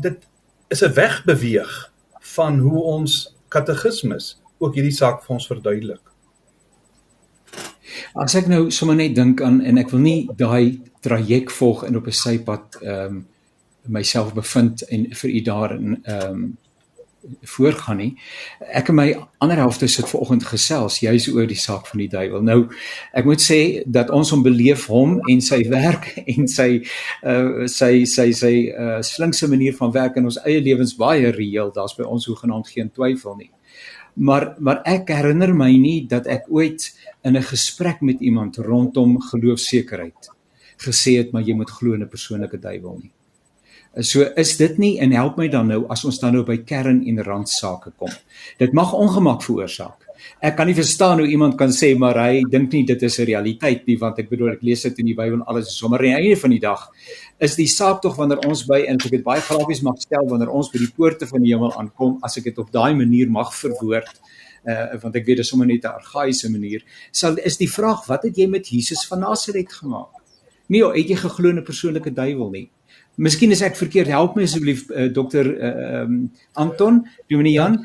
[0.02, 0.18] dit
[0.70, 6.02] is 'n wegbeweeg van hoe ons katekismes ook hierdie saak vir ons verduidelik.
[8.16, 11.98] As ek nou sommer net dink aan en ek wil nie daai traject volg en
[11.98, 13.28] op 'n sypad ehm um,
[13.88, 16.58] myself bevind en vir u daarin ehm um,
[17.42, 18.10] voorgaan nie.
[18.60, 19.06] Ek en my
[19.44, 22.44] ander helfte sit ver oggend gesels juis oor die saak van die duiwel.
[22.44, 22.58] Nou
[23.16, 26.70] ek moet sê dat ons hom beleef hom en sy werk en sy
[27.24, 31.72] uh sy sy sy uh slinkse manier van werk in ons eie lewens baie reëel.
[31.76, 33.52] Daar's by ons hoegenaamd geen twyfel nie.
[34.16, 36.92] Maar maar ek herinner my nie dat ek ooit
[37.24, 40.30] in 'n gesprek met iemand rondom geloofsekerheid
[40.84, 43.12] gesê het maar jy moet glo in 'n persoonlike duiwel nie.
[44.02, 47.04] So is dit nie en help my dan nou as ons dan nou by kern
[47.06, 48.10] en randsake kom.
[48.58, 50.08] Dit mag ongemak veroorsaak.
[50.42, 53.26] Ek kan nie verstaan hoe iemand kan sê maar hy dink nie dit is 'n
[53.26, 56.00] realiteit nie want ek bedoel ek lees dit in die Bybel en alles is sommer
[56.00, 56.90] aan die einde van die dag
[57.40, 60.50] is die saak tog wanneer ons by en ek dit baie grafies mag stel wanneer
[60.50, 63.54] ons by die poorte van die hemel aankom as ek dit op daai manier mag
[63.54, 64.20] verwoord
[64.66, 68.08] uh want ek weet dit is sommer net 'n argaïese manier sal is die vraag
[68.08, 70.24] wat het jy met Jesus van Nasaret gemaak?
[70.70, 72.70] Nee, het jy geglo 'n persoonlike duiwel nie?
[73.16, 74.10] Miskien is ek verkeerd.
[74.10, 76.32] Help my asseblief uh, dokter eh, ehm uh, um,
[76.64, 77.78] Anton, Dominee Jan,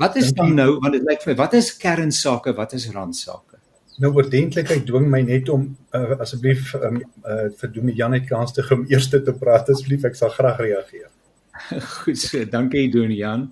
[0.00, 3.58] wat is dan nou want dit lyk vir my wat is kernsake, wat is randsake?
[4.00, 8.56] Nou oordentlikheid dwing my net om uh, asseblief um, uh, vir Dominee Jan net kans
[8.56, 10.08] te gee om eers te praat asseblief.
[10.08, 11.12] Ek sal graag reageer.
[11.98, 13.50] Goed, so, dankie Dominee Jan.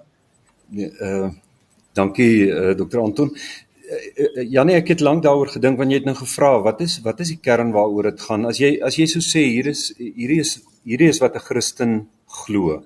[0.73, 1.29] Nee, uh
[1.93, 3.35] dankie uh, dokter Anton.
[4.49, 7.35] Janie, ek het lank daaroor gedink wanneer jy het nou gevra, wat is wat is
[7.35, 8.47] die kern waaroor dit gaan?
[8.49, 12.09] As jy as jy so sê, hier is hierdie is hierdie is wat 'n Christen
[12.27, 12.85] glo.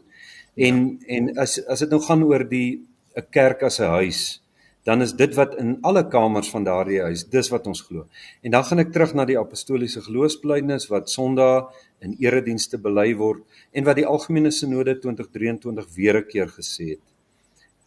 [0.56, 2.82] En en as as dit nou gaan oor die
[3.16, 4.40] 'n kerk as 'n huis,
[4.84, 8.06] dan is dit wat in alle kamers van daardie huis, dis wat ons glo.
[8.42, 13.42] En dan gaan ek terug na die apostoliese geloofsbelijdenis wat Sondag in eredienste bely word
[13.72, 17.04] en wat die algemene sinode 2023 weer 'n keer gesê het.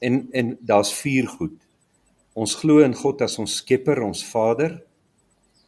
[0.02, 1.56] En en daar's vier goed.
[2.34, 4.84] Ons glo in God as ons Skepper, ons Vader.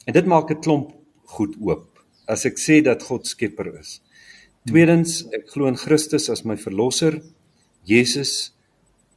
[0.06, 0.92] En dit maak 'n klomp
[1.24, 1.88] goed oop.
[2.28, 4.02] As ek sê dat God Skepper is.
[4.70, 7.16] Tweedens, ek glo in Christus as my verlosser,
[7.90, 8.52] Jesus,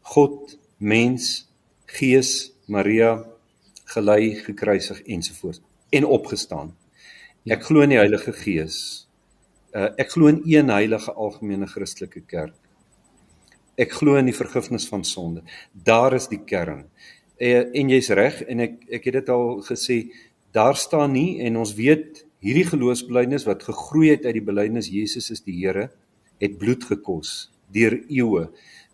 [0.09, 1.51] God, mens,
[1.85, 3.19] Gees, Maria,
[3.93, 5.61] gelei, gekruisig ensovoorts
[5.93, 6.73] en opgestaan.
[7.45, 8.79] Ek glo in die Heilige Gees.
[9.75, 12.57] Uh, ek glo in een heilige algemene Christelike kerk.
[13.77, 15.43] Ek glo in die vergifnis van sonde.
[15.75, 16.87] Daar is die kern.
[17.37, 20.07] Uh, en jy's reg en ek ek het dit al gesê,
[20.57, 25.31] daar staan nie en ons weet Hierdie geloofsbelijdenis wat gegroei het uit die belijdenis Jesus
[25.33, 25.87] is die Here,
[26.43, 28.51] het bloed gekos deur eeue.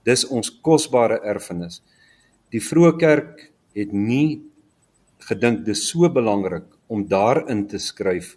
[0.07, 1.81] Dis ons kosbare erfenis.
[2.55, 3.43] Die vroeë kerk
[3.75, 4.45] het nie
[5.27, 8.37] gedink dis so belangrik om daarin te skryf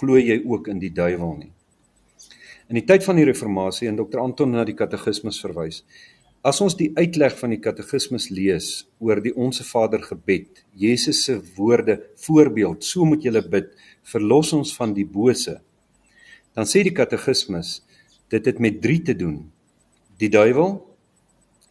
[0.00, 1.52] glo jy ook in die duiwel nie.
[2.72, 5.82] In die tyd van die reformatie en Dr Anton na die katekismes verwys.
[6.40, 8.70] As ons die uitleg van die katekismes lees
[9.04, 13.74] oor die onsse Vader gebed, Jesus se woorde voorbeeld, so moet jy bid
[14.10, 15.60] verlos ons van die bose.
[16.56, 17.80] Dan sê die katekismes
[18.30, 19.42] dit het met 3 te doen.
[20.18, 20.78] Die duiwel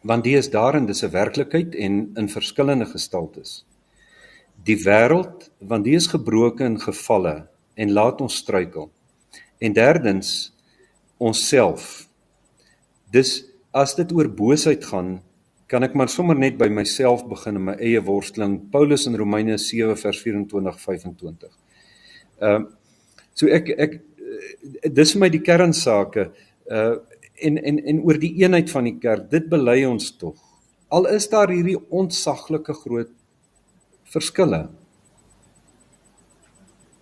[0.00, 3.66] want die is daarin dis 'n werklikheid en in verskillende gestaltes.
[4.64, 8.90] Die wêreld want die is gebroken en gevalle en laat ons struikel.
[9.58, 10.52] En derdens
[11.18, 12.08] onsself.
[13.10, 15.20] Dis as dit oor boosheid gaan,
[15.66, 18.70] kan ek maar sommer net by myself begin in my eie worsteling.
[18.70, 21.50] Paulus in Romeine 7 vers 24-25.
[22.40, 22.68] Ehm uh,
[23.36, 26.30] so ek ek eh, dis vir my die kernsake
[26.70, 26.96] uh
[27.40, 29.30] en en en oor die eenheid van die kerk.
[29.32, 30.36] Dit bely ons tog.
[30.92, 33.12] Al is daar hierdie ontsaglike groot
[34.12, 34.66] verskille.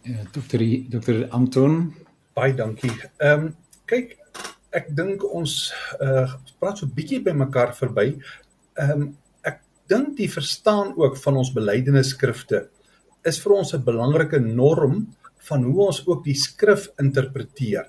[0.06, 1.80] Ja, dokter dokter Anton,
[2.38, 2.92] baie dankie.
[3.18, 3.50] Ehm um,
[3.88, 4.14] kyk,
[4.76, 6.28] ek dink ons uh
[6.60, 8.12] praat so bietjie by mekaar verby.
[8.78, 9.08] Ehm um,
[9.42, 12.68] ek dink die verstaan ook van ons belydenisskrifte
[13.26, 15.06] is vir ons 'n belangrike norm
[15.48, 17.86] van hoe ons ook die skrif interpreteer.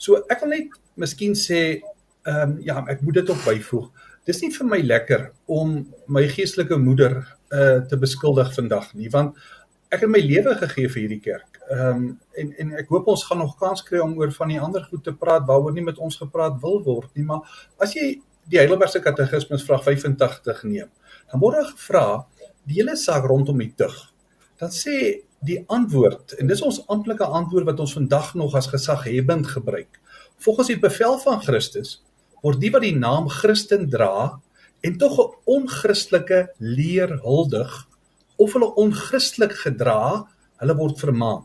[0.00, 1.80] So ek wil net miskien sê
[2.28, 3.88] ehm um, ja, ek moet dit op byvoeg.
[4.28, 5.78] Dis nie vir my lekker om
[6.12, 9.38] my geestelike moeder uh te beskuldig vandag nie, want
[9.90, 11.60] ek het my lewe gegee vir hierdie kerk.
[11.70, 12.10] Ehm um,
[12.42, 15.04] en en ek hoop ons gaan nog kans kry om oor van die ander goed
[15.06, 19.00] te praat waaroor nie met ons gepraat wil word nie, maar as jy die Heidelbergse
[19.02, 20.88] Katekismes vraag 85 neem,
[21.30, 22.04] dan word daar gevra
[22.66, 23.94] die hele saak rondom die tug.
[24.60, 29.46] Dan sê die antwoord en dis ons amptelike antwoord wat ons vandag nog as gesaghebend
[29.46, 30.00] gebruik.
[30.44, 32.00] Volgens die bevel van Christus
[32.44, 34.40] word die wat die naam Christen dra
[34.80, 37.86] en tog 'n onchristelike leer huldig
[38.36, 40.26] of hulle onchristelik gedra,
[40.56, 41.44] hulle word vermaan.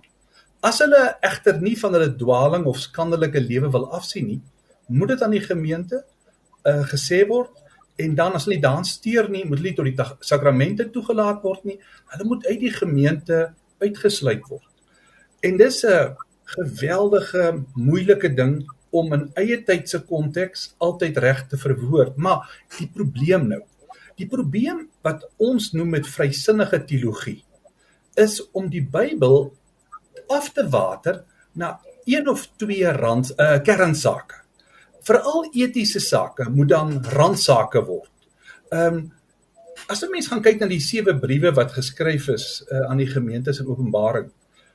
[0.63, 4.41] As hulle egter nie van hulle dwaaling of skandelike lewe wil afsien nie,
[4.87, 6.05] moet dit aan die gemeente
[6.65, 7.51] uh, gesê word
[7.95, 11.77] en dan as hulle dan steur nie, moet hulle tot die sakramente toegelaat word nie.
[12.11, 13.53] Hulle moet uit die gemeente
[13.85, 14.67] uitgesluit word.
[15.45, 16.15] En dis 'n
[16.57, 22.17] geweldige moeilike ding om in eie tyd se konteks altyd reg te verwoord.
[22.17, 22.45] Maar
[22.77, 23.61] die probleem nou,
[24.15, 27.43] die probleem wat ons noem met vrysinnige teologie
[28.15, 29.53] is om die Bybel
[30.27, 34.45] af te water na een of twee rand uh, kernsake
[35.05, 38.11] veral etiese sake moet dan randsake word.
[38.69, 39.03] Ehm um,
[39.87, 43.09] as 'n mens gaan kyk na die sewe briewe wat geskryf is uh, aan die
[43.09, 44.31] gemeentes in Openbaring,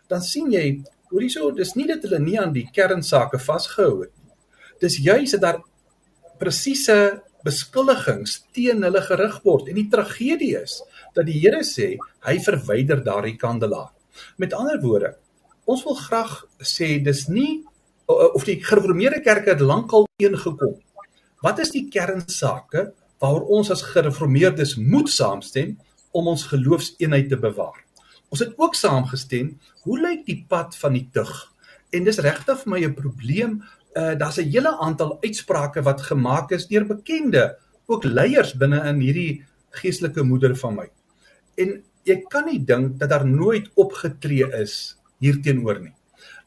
[0.08, 4.12] dan sien jy hoor hierso dis nie dat hulle nie aan die kernsake vasgehou het
[4.14, 4.34] nie.
[4.80, 5.58] Dis juis dat daar
[6.38, 10.80] presiese beskuldigings teen hulle gerig word en die tragedie is
[11.16, 11.96] dat die Here sê
[12.26, 13.90] hy verwyder daardie kandelaar.
[14.38, 15.16] Met ander woorde,
[15.66, 17.64] ons wil graag sê dis nie
[18.06, 20.78] of die gereformeerde kerke het lankal ingekom.
[21.42, 22.90] Wat is die kernsake
[23.20, 25.76] waaroor ons as gereformeerdes moet saamstem
[26.16, 27.78] om ons geloofseenheid te bewaar?
[28.30, 31.30] Ons het ook saamgestem, hoe lyk die pad van die tug?
[31.90, 33.62] En dis regtig vir my 'n probleem.
[33.96, 37.56] Uh daar's 'n hele aantal uitsprake wat gemaak is deur bekende
[37.86, 40.88] ook leiers binne in hierdie geestelike moeder van my.
[41.56, 45.94] En jy kan nie dink dat daar nooit opgetree is hierteenoor nie.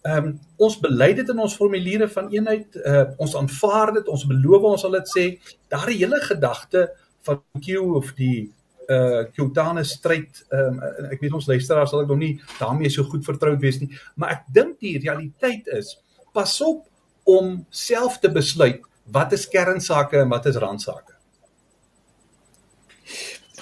[0.04, 4.26] Ehm um, ons bely dit in ons formuliere van eenheid, uh, ons aanvaar dit, ons
[4.28, 5.24] beloof ons sal dit sê.
[5.72, 6.90] Daardie hele gedagte
[7.24, 8.52] van Q of die
[8.92, 13.08] uh Qtane stryd, ehm um, ek weet ons luisteraars sal ek nog nie daarmee so
[13.08, 13.88] goed vertroud wees nie,
[14.20, 15.96] maar ek dink die realiteit is
[16.36, 16.84] pas op
[17.24, 18.84] om self te besluit
[19.16, 21.16] wat is kernsake en wat is randsake.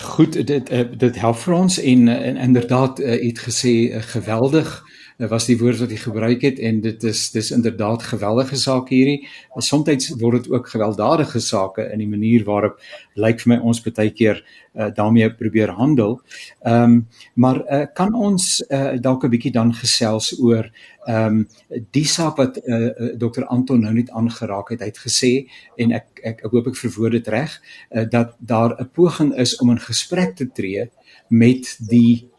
[0.02, 4.80] Goed, dit dit help vir ons en, en inderdaad het gesê geweldig
[5.30, 9.28] was die woord wat hy gebruik het en dit is dis inderdaad geweldige saak hierdie.
[9.62, 12.80] Soms word dit ook gewelddadige sake in die manier waarop
[13.16, 14.42] lyk vir my ons baie keer
[14.74, 16.22] uh, daarmee probeer handel.
[16.64, 20.72] Ehm um, maar uh, kan ons uh, dalk 'n bietjie dan gesels oor
[21.08, 21.48] ehm um,
[21.92, 24.80] die saak wat uh, Dr Anton nou net aangeraak het.
[24.80, 28.76] Hy het gesê en ek ek, ek hoop ek verwoord dit reg uh, dat daar
[28.80, 30.90] 'n poging is om in gesprek te tree
[31.30, 32.31] met die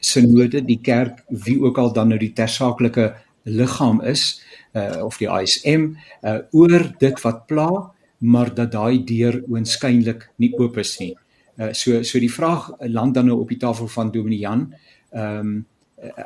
[0.00, 3.12] sinode die kerk wie ook al dan nou die tersaaklike
[3.48, 4.42] liggaam is
[4.74, 7.70] uh, of die ISM uh, oor dit wat pla
[8.18, 11.14] maar dat daai deur oënskynlik nie oop is nie.
[11.58, 14.72] Uh, so so die vraag land dan nou op die tafel van Dominee Jan.
[15.10, 15.58] Ehm um,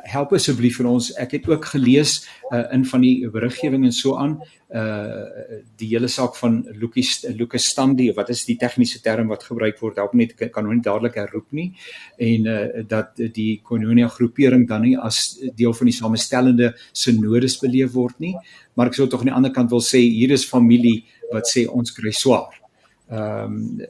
[0.05, 1.09] help asseblief vir ons.
[1.17, 2.19] Ek het ook gelees
[2.51, 4.37] uh, in van die beriggewing en so aan
[4.73, 5.25] uh
[5.77, 9.99] die hele saak van Lucas Lucas Standi wat is die tegniese term wat gebruik word
[10.01, 11.67] help net kan nou nie dadelik herroep nie
[12.17, 17.93] en uh dat die Koinonia groepering dan nie as deel van die samestellende sinodes beleef
[17.93, 18.33] word nie
[18.73, 21.67] maar ek sou tog aan die ander kant wil sê hier is familie wat sê
[21.69, 22.53] ons kry swaar.
[23.13, 23.81] Ehm um,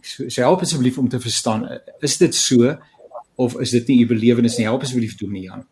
[0.00, 1.66] sê help asseblief om te verstaan
[2.00, 2.76] is dit so
[3.38, 5.62] of is dit nie u belewenis nie help asseblief doen nie Jan.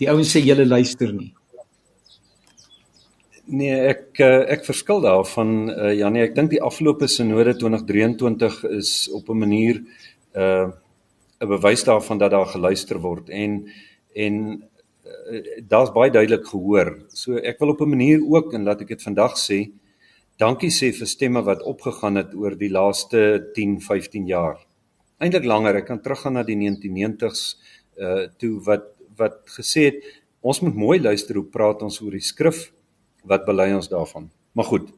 [0.00, 1.32] Die ouens sê julle luister nie.
[3.48, 8.92] Nee, ek eh, ek verskil daarvan uh, Janie, ek dink die afgelope sinode 2023 is
[9.16, 10.68] op 'n manier 'n uh,
[11.40, 13.68] 'n bewys daarvan dat daar geluister word en
[14.14, 16.92] en uh, daar's baie duidelik gehoor.
[17.08, 19.70] So ek wil op 'n manier ook en laat ek dit vandag sê,
[20.36, 24.67] dankie sê vir stemme wat opgegaan het oor die laaste 10, 15 jaar.
[25.18, 27.42] Eintlik langer, ek kan teruggaan na die 1990s
[27.98, 28.84] uh toe wat
[29.18, 30.04] wat gesê het
[30.46, 32.68] ons moet mooi luister hoe praat ons oor die skrif
[33.26, 34.28] wat bely ons daarvan?
[34.54, 34.92] Maar goed.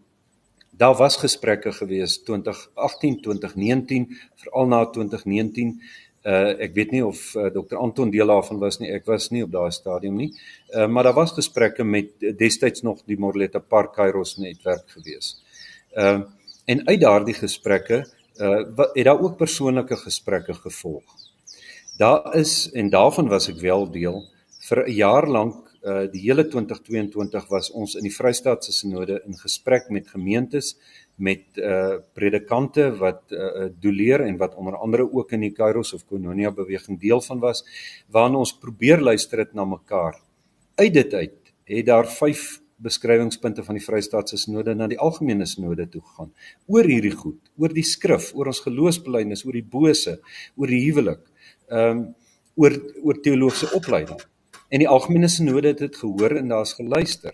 [0.81, 4.07] Daar was gesprekke gewees 2018, 2019,
[4.45, 5.73] veral na 2019.
[6.21, 8.93] Uh ek weet nie of uh, Dr Anton deel daarvan was nie.
[8.93, 10.31] Ek was nie op daai stadium nie.
[10.77, 15.39] Uh maar daar was gesprekke met destyds nog die Morletta Park Kairos netwerk gewees.
[15.97, 16.21] Uh
[16.69, 18.05] en uit daardie gesprekke
[18.39, 21.05] uh het daar ook persoonlike gesprekke gevolg.
[21.99, 24.23] Daar is en daarvan was ek wel deel
[24.69, 29.35] vir 'n jaar lank uh die hele 2022 was ons in die Vrystaatse sinode in
[29.35, 30.77] gesprek met gemeentes
[31.17, 36.07] met uh predikante wat uh doleer en wat onder andere ook in die Kairos of
[36.07, 37.65] Koinonia beweging deel van was
[38.09, 40.21] waarna ons probeer luister het na mekaar.
[40.77, 45.87] Uit dit uit het daar 5 beskrywingspunte van die Vrystaatse sinode na die algemene sinode
[45.93, 46.33] toe gegaan
[46.67, 50.19] oor hierdie goed, oor die skrif, oor ons geloofsbelijdenis, oor die bose,
[50.57, 51.23] oor die huwelik,
[51.71, 52.09] ehm um,
[52.61, 52.75] oor
[53.07, 54.19] oor teologiese opleiding.
[54.71, 57.33] En die algemene sinode het dit gehoor en daar's geluister.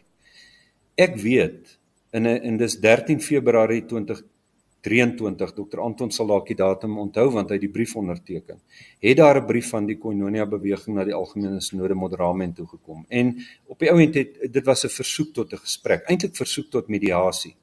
[0.95, 1.79] Ek weet
[2.13, 3.85] in 'n in dis 13 Februarie
[4.87, 8.61] 2023 Dr Anton sal dalk die datum onthou want hy het die brief onderteken.
[9.03, 13.05] Het daar 'n brief van die Koinonia beweging na die algemene sinode Moderament toe gekom.
[13.09, 16.89] En op die ouend het dit was 'n versoek tot 'n gesprek, eintlik versoek tot
[16.89, 17.57] mediasie.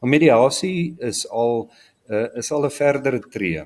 [0.00, 1.70] Maar mediasie is al
[2.08, 3.64] uh, is al 'n verdere tree.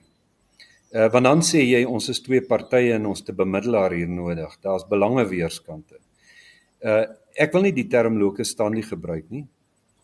[0.93, 4.59] Uh want dan sê jy ons is twee partye en ons te bemiddelaar hier nodig.
[4.61, 5.99] Daar's belange weerskante.
[6.81, 7.05] Uh
[7.35, 9.45] ek wil nie die term locus standi gebruik nie,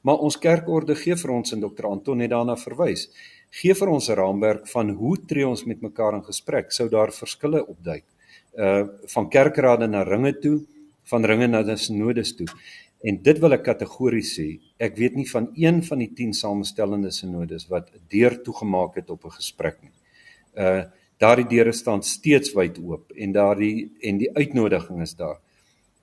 [0.05, 3.09] maar ons kerkorde gee vir ons en Dr Anton het daarna verwys.
[3.55, 6.73] Gee vir ons 'n raamwerk van hoe tree ons met mekaar in gesprek?
[6.73, 8.05] Sou daar verskille opduik?
[8.57, 8.85] Uh
[9.15, 10.61] van kerkrade na ringe toe,
[11.05, 12.47] van ringe na sinodes toe.
[13.05, 14.61] En dit wil ek kategories sê.
[14.81, 19.25] Ek weet nie van een van die 10 samestellende sinodes wat deur toegemaak het op
[19.25, 19.93] 'n gesprek nie.
[20.57, 20.85] Uh
[21.19, 25.39] daardie deure staan steeds wyd oop en daardie en die uitnodiging is daar.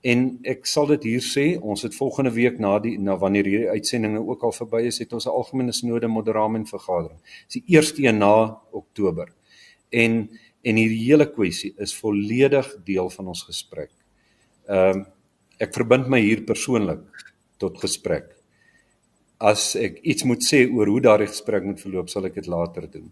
[0.02, 3.70] En ek sal dit hier sê, ons het volgende week na die na wanneer hierdie
[3.70, 7.20] uitsendinge ook al verby is, het ons 'n algemene sinode moderamen vergadering.
[7.46, 9.32] Dis die eerste een na Oktober.
[9.90, 10.28] En
[10.62, 13.90] en hierdie hele kwessie is volledig deel van ons gesprek.
[14.68, 15.06] Ehm um,
[15.58, 17.02] ek verbind my hier persoonlik
[17.58, 18.32] tot gesprek.
[19.38, 22.90] As ek iets moet sê oor hoe daardie gesprek moet verloop, sal ek dit later
[22.90, 23.10] doen.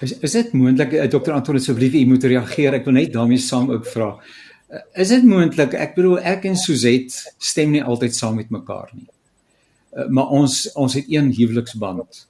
[0.00, 1.32] Is is dit moontlik eh, Dr.
[1.32, 2.74] Anton asseblief u moet reageer.
[2.74, 4.10] Ek wil net daarmee saam ook vra.
[4.94, 5.74] Is dit moontlik?
[5.74, 9.08] Ek bedoel ek en Suzette stem nie altyd saam met mekaar nie.
[9.96, 12.26] Eh, maar ons ons het een huweliksband.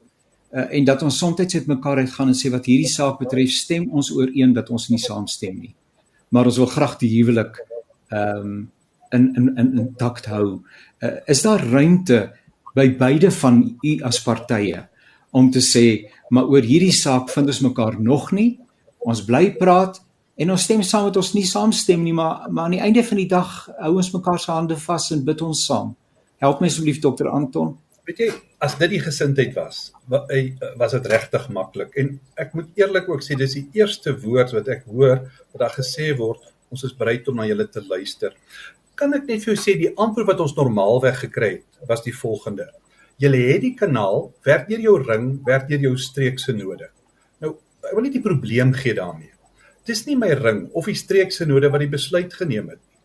[0.57, 4.09] En dat ons soms met mekaar uitgaan en sê wat hierdie saak betref, stem ons
[4.15, 5.75] ooreen dat ons nie saamstem nie.
[6.29, 7.61] Maar ons wil graag die huwelik
[8.09, 8.57] ehm um,
[9.13, 10.63] in in in intact hou.
[11.03, 12.33] Uh, is daar ruimte
[12.75, 14.89] by beide van u as partye
[15.31, 18.59] om te sê maar oor hierdie saak vind ons mekaar nog nie.
[18.99, 20.01] Ons bly praat
[20.37, 23.21] en ons stem saam met ons nie saamstem nie, maar maar aan die einde van
[23.23, 25.95] die dag hou ons mekaar se hande vas en bid ons saam.
[26.45, 27.77] Help my asseblief dokter Anton.
[28.07, 28.29] Weet jy,
[28.63, 29.93] as dit die gesindheid was,
[30.31, 31.97] eh, was dit regtig maklik.
[31.99, 35.75] En ek moet eerlik ook sê dis die eerste woord wat ek hoor wat daar
[35.75, 38.33] gesê word ons is bereid om na julle te luister.
[38.95, 42.15] Kan ek net vir jou sê die antwoord wat ons normaalweg gekry het was die
[42.15, 42.69] volgende.
[43.19, 46.91] Julle het die kanaal, werk deur jou ring, werk deur jou streekse node.
[47.41, 49.36] Nou, ek wil net die probleem gee daarmee.
[49.87, 52.99] Dis nie my ring of die streekse node wat die besluit geneem het nie.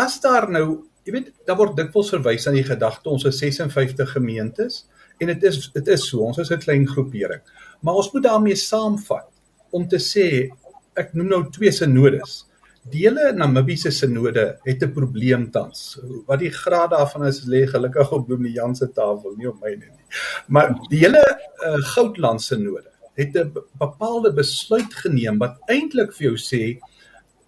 [0.00, 0.66] As daar nou,
[1.04, 4.84] jy weet, daar word dikwels verwys aan die gedagte ons is 56 gemeentes
[5.20, 7.42] en dit is dit is so, ons is 'n klein groepering.
[7.82, 9.28] Maar ons moet daarmee saamvat
[9.70, 10.50] om te sê
[10.96, 12.46] ek noem nou twee sinodes.
[12.90, 15.98] Die hele Namibiese sinode het 'n probleem tans.
[16.26, 19.84] Wat die graad daarvan is lê gelukkig op Bloemie Jan se tafel, nie op myne
[19.84, 20.06] nie.
[20.48, 22.89] Maar die hele uh, Goudland sinode
[23.20, 26.80] het 'n bepaalde besluit geneem wat eintlik vir jou sê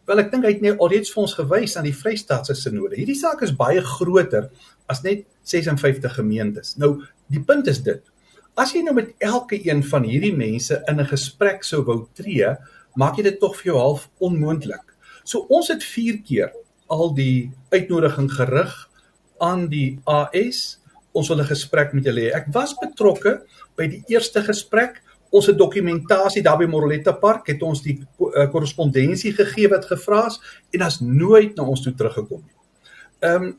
[0.07, 2.99] wel ek dink hy het net alreeds vir ons gewys aan die Vrystaatse sinode.
[2.99, 4.51] Hierdie saak is baie groter
[4.91, 6.77] as net 56 gemeentes.
[6.77, 7.03] Nou,
[7.33, 8.03] die punt is dit.
[8.59, 12.57] As jy nou met elke een van hierdie mense in 'n gesprek sou wou tree,
[12.97, 14.85] maak jy dit tog vir jou half onmoontlik.
[15.25, 16.53] So ons het 4 keer
[16.89, 18.89] al die uitnodiging gerig
[19.41, 20.79] aan die AS.
[21.12, 22.35] Ons wil 'n gesprek met julle hê.
[22.35, 23.43] Ek was betrokke
[23.77, 25.03] by die eerste gesprek.
[25.33, 30.26] Ons het dokumentasie daar by Moroletta Park het ons die eh, korrespondensie gegee wat gevra
[30.28, 30.39] is
[30.76, 32.59] en as nooit na ons toe teruggekom nie.
[33.24, 33.53] Ehm um,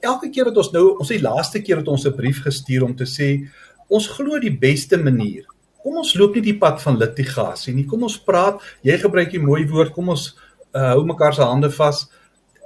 [0.00, 2.94] elke keer wat ons nou ons die laaste keer het ons 'n brief gestuur om
[2.96, 3.48] te sê
[3.88, 5.44] ons glo die beste manier.
[5.82, 7.86] Kom ons loop nie die pad van litigasie nie.
[7.86, 8.60] Kom ons praat.
[8.82, 9.92] Jy gebruik die mooi woord.
[9.92, 10.36] Kom ons
[10.74, 12.08] uh hou mekaar se hande vas.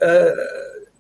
[0.01, 0.31] Uh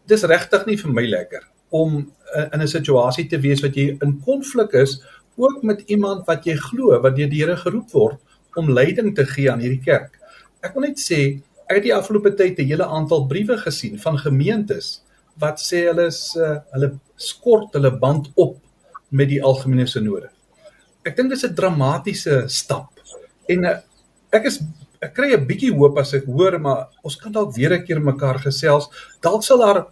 [0.07, 3.97] dis regtig nie vir my lekker om uh, in 'n situasie te wees wat jy
[4.03, 5.01] in konflik is
[5.37, 8.18] ook met iemand wat jy glo wat deur die Here geroep word
[8.57, 10.18] om leiding te gee aan hierdie kerk.
[10.62, 14.18] Ek wil net sê ek het die afgelope tyd 'n hele aantal briewe gesien van
[14.18, 15.01] gemeentes
[15.41, 18.59] wat sê hulle is uh, hulle skort hulle band op
[19.11, 20.28] met die algemene sinode.
[21.05, 22.93] Ek dink dis 'n dramatiese stap.
[23.49, 23.78] En uh,
[24.33, 24.61] ek is
[25.01, 28.01] ek kry 'n bietjie hoop as ek hoor maar ons kan dalk weer 'n keer
[28.01, 28.91] mekaar gesels.
[29.20, 29.87] Dalk sal daar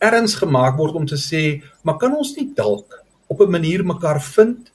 [0.00, 4.20] erns gemaak word om te sê, maar kan ons nie dalk op 'n manier mekaar
[4.20, 4.70] vind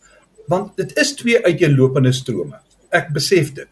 [0.47, 2.59] want dit is twee uiteenlopende strome.
[2.89, 3.71] Ek besef dit.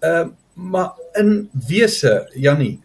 [0.00, 2.76] Ehm uh, maar in wese Jannie,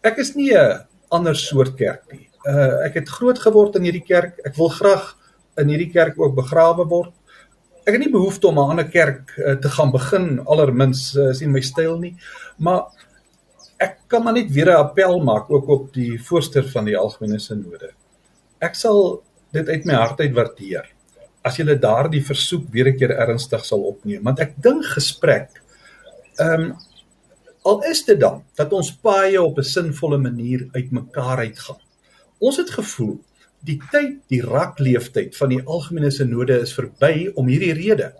[0.00, 2.30] ek is nie 'n ander soort kerk nie.
[2.48, 4.40] Uh ek het groot geword in hierdie kerk.
[4.44, 5.12] Ek wil graag
[5.60, 7.12] in hierdie kerk ook begrawe word
[7.84, 11.52] ek het nie behoefte om 'n ander kerk uh, te gaan begin allermins uh, sien
[11.52, 12.16] my styl nie
[12.56, 12.88] maar
[13.78, 17.38] ek kan maar net weer 'n appel maak ook op die voorsteur van die algemene
[17.38, 17.92] sinode
[18.58, 20.88] ek sal dit uit my hart uit waardeer
[21.44, 25.62] as julle daardie versoek weer 'n keer ernstig sal opneem want ek dink gesprek
[26.38, 26.74] ehm um,
[27.64, 31.80] al is dit dan dat ons paie op 'n sinvolle manier uitmekaar uitgaan
[32.38, 33.18] ons het gevoel
[33.64, 38.10] die tyd, die rakleeftyd van die algemene sinode is verby om hierdie rede.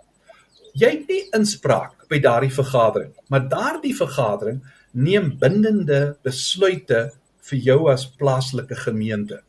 [0.75, 4.63] Jy het nie inspraak by daardie vergadering, maar daardie vergadering
[4.93, 7.09] neem bindende besluite
[7.45, 9.43] vir jou as plaaslike gemeente.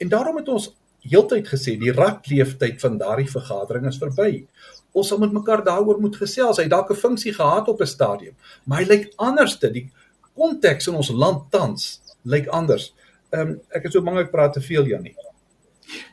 [0.00, 0.70] En daarom het ons
[1.10, 4.46] heeltyd gesê die ratleeftyd van daardie vergadering is verby.
[4.94, 6.60] Ons sal met mekaar daaroor moet gesels.
[6.62, 8.34] Hy dalk 'n funksie gehad op 'n stadium,
[8.64, 9.90] maar hy lyk anders te die
[10.34, 12.94] konteks in ons land tans lyk anders.
[13.32, 15.16] Ehm um, ek is so bang ek praat te veel Janie.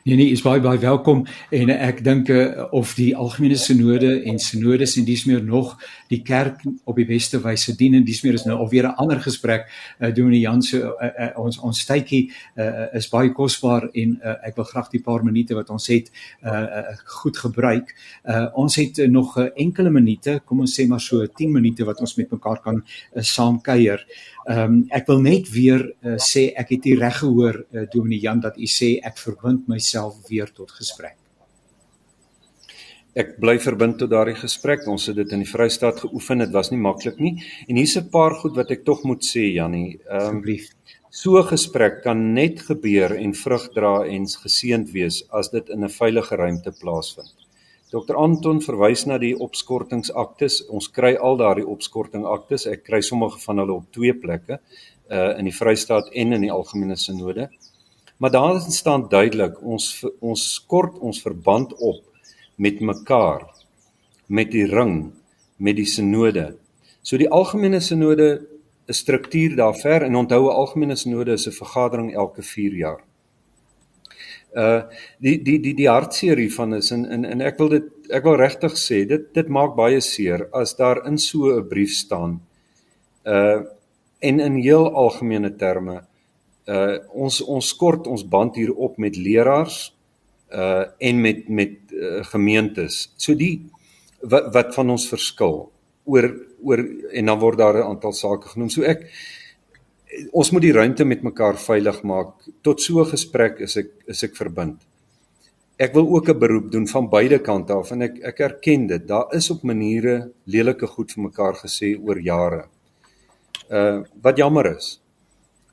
[0.04, 4.38] Nee nee, is baie baie welkom en ek dink uh, of die algemene sinode en
[4.42, 5.76] sinodes en dis meer nog
[6.10, 9.20] die kerk op die beste wyse dien en dis meer is nou alweer 'n ander
[9.20, 9.68] gesprek.
[10.00, 14.34] Uh, Dominee Jan se uh, uh, ons ons tydjie uh, is baie kosbaar en uh,
[14.48, 16.10] ek wil graag die paar minute wat ons het
[16.42, 17.94] uh, uh, goed gebruik.
[18.24, 22.00] Uh, ons het uh, nog enkele minute, kom ons sê maar so 10 minute wat
[22.00, 24.02] ons met mekaar kan uh, saam kuier.
[24.50, 28.22] Ehm um, ek wil net weer uh, sê ek het nie reg gehoor uh, Dominee
[28.24, 31.16] Jan dat u sê ek verbind myself weer tot gesprek.
[33.14, 34.86] Ek bly verbind tot daardie gesprek.
[34.88, 36.40] Ons het dit in die Vrystaat geoefen.
[36.40, 37.34] Dit was nie maklik nie.
[37.68, 40.00] En hier's 'n paar goed wat ek tog moet sê Jannie.
[40.10, 40.58] Ehm um,
[41.10, 45.84] so 'n gesprek kan net gebeur en vrug dra en geseënd wees as dit in
[45.84, 47.41] 'n veilige ruimte plaasvind.
[47.92, 50.62] Dr Anton verwys na die opskortingsaktes.
[50.72, 52.64] Ons kry al daardie opskortingaktes.
[52.70, 54.62] Ek kry sommige van hulle op twee plekke,
[55.12, 57.50] uh in die Vrystaat en in die Algemene Sinode.
[58.16, 59.90] Maar daar staan duidelik ons
[60.20, 62.00] ons kort ons verband op
[62.56, 63.44] met mekaar
[64.26, 65.12] met die ring
[65.58, 66.54] met die sinode.
[67.02, 68.46] So die Algemene Sinode
[68.88, 73.04] 'n struktuur daar ver en onthou 'n Algemene Sinode is 'n vergadering elke 4 jaar
[74.56, 74.82] uh
[75.18, 78.36] die die die die hartseer hiervan is en en en ek wil dit ek wil
[78.36, 82.40] regtig sê dit dit maak baie seer as daar in so 'n brief staan
[83.26, 83.62] uh
[84.20, 86.02] en in heel algemene terme
[86.68, 89.92] uh ons ons kort ons band hier op met leraars
[90.52, 93.12] uh en met met uh, gemeentes.
[93.16, 93.62] So die
[94.20, 95.70] wat wat van ons verskil
[96.04, 96.28] oor
[96.62, 96.82] oor
[97.12, 98.70] en dan word daar 'n aantal sake genoem.
[98.70, 99.08] So ek
[100.32, 102.34] ons moet die ruimte met mekaar veilig maak.
[102.62, 104.82] Tot so 'n gesprek is ek is ek verbind.
[105.78, 109.06] Ek wil ook 'n beroep doen van beide kante af en ek ek erken dit.
[109.06, 112.68] Daar is op maniere lelike goed vir mekaar gesê oor jare.
[113.70, 115.00] Uh wat jammer is.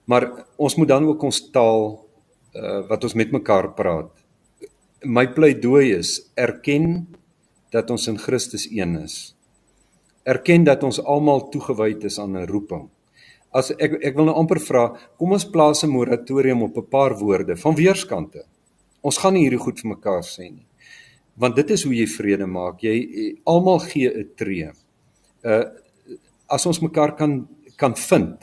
[0.06, 2.06] Maar ons moet dan ook ons taal
[2.56, 4.12] uh wat ons met mekaar praat.
[5.04, 7.08] My pleidooi is erken
[7.72, 9.36] dat ons in Christus een is.
[10.24, 12.90] Erken dat ons almal toegewyd is aan 'n roeping
[13.54, 14.84] as ek ek wil nou amper vra,
[15.18, 18.44] kom ons plaas 'n moratorium op 'n paar woorde van weerskante.
[19.02, 20.66] Ons gaan nie hierdie goed vir mekaar sê nie.
[21.38, 22.84] Want dit is hoe jy vrede maak.
[22.84, 24.72] Jy, jy almal gee 'n tree.
[25.44, 25.66] Uh
[26.50, 27.48] as ons mekaar kan
[27.78, 28.38] kan vind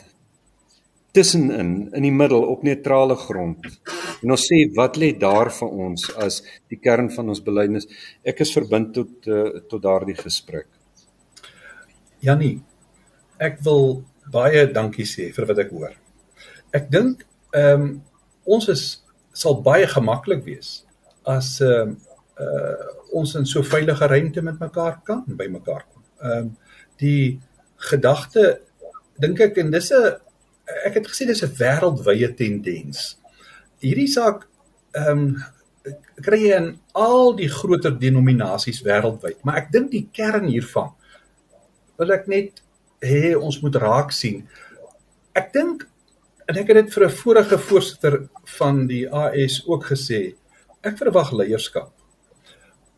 [1.16, 3.66] tussenin in die middel op neutrale grond.
[4.22, 7.88] En ons sê wat lê daar vir ons as die kern van ons belydenis.
[8.24, 10.68] Ek is verbind tot uh, tot daardie gesprek.
[12.24, 12.58] Jannie,
[13.38, 14.02] ek wil
[14.32, 15.94] baie dankie sê vir wat ek hoor.
[16.74, 17.24] Ek dink
[17.54, 17.88] ehm um,
[18.46, 18.84] ons is
[19.34, 20.84] sal baie gemaklik wees
[21.26, 26.02] as ehm uh, uh ons in so veilige ruimte met mekaar kan by mekaar kom.
[26.22, 26.56] Ehm um,
[27.00, 27.40] die
[27.90, 28.60] gedagte
[29.20, 30.16] dink ek en dis 'n
[30.86, 33.16] ek het gesê dis 'n wêreldwye tendens.
[33.80, 34.48] Hierdie saak
[34.94, 35.36] ehm um,
[36.24, 40.90] kry jy in al die groter denominasies wêreldwyd, maar ek dink die kern hiervan
[41.98, 42.62] wil ek net
[43.02, 44.44] hê ons moet raak sien.
[45.36, 45.86] Ek dink
[46.46, 48.28] en ek het dit vir 'n vorige voorsitter
[48.58, 50.34] van die AS ook gesê,
[50.82, 51.90] ek verwag leierskap.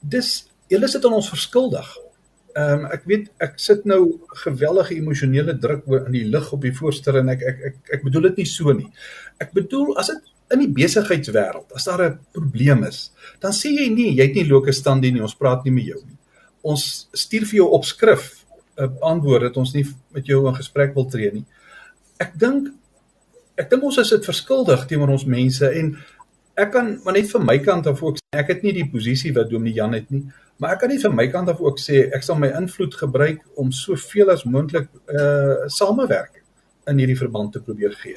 [0.03, 1.89] Dis julle sit aan ons verskuldig.
[2.57, 6.63] Ehm um, ek weet ek sit nou gewellige emosionele druk oor in die lig op
[6.63, 8.91] die voorsitter en ek ek ek ek bedoel dit nie so nie.
[9.41, 13.89] Ek bedoel as dit in die besigheidswêreld, as daar 'n probleem is, dan sê jy
[13.89, 16.17] nie jy het nie loke stand nie, ons praat nie met jou nie.
[16.63, 18.38] Ons stuur vir jou opskrif
[18.79, 21.45] 'n antwoord dat ons nie met jou in gesprek wil tree nie.
[22.19, 22.69] Ek dink
[23.59, 25.97] ek dink ons is dit verskuldig teenoor ons mense en
[26.59, 29.33] ek kan maar net vir my kant af ook sê ek het nie die posisie
[29.35, 30.25] wat Dominee Jan het nie,
[30.59, 33.43] maar ek kan net vir my kant af ook sê ek sal my invloed gebruik
[33.57, 36.43] om soveel as moontlik uh samewerk
[36.89, 38.17] in hierdie verband te probeer gee.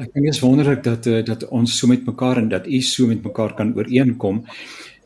[0.00, 2.80] Ek dink dit is wonderlik dat uh, dat ons so met mekaar en dat u
[2.80, 4.44] so met mekaar kan ooreenkom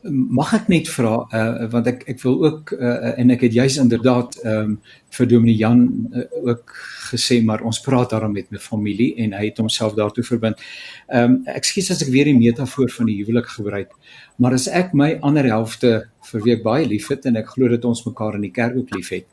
[0.09, 3.77] mag ek net vra uh, want ek ek wil ook uh, en ek het juis
[3.81, 4.77] inderdaad ehm um,
[5.15, 5.81] vir Dominee Jan
[6.11, 6.73] uh, ook
[7.09, 10.61] gesê maar ons praat daarom met my familie en hy het homself daartoe verbind.
[11.07, 13.93] Ehm um, ekskuus as ek weer die metafoor van die huwelik gebruik.
[14.37, 15.93] Maar as ek my ander helfte
[16.31, 18.93] vir wie ek baie liefhet en ek glo dat ons mekaar in die kerk ook
[18.95, 19.25] liefhet,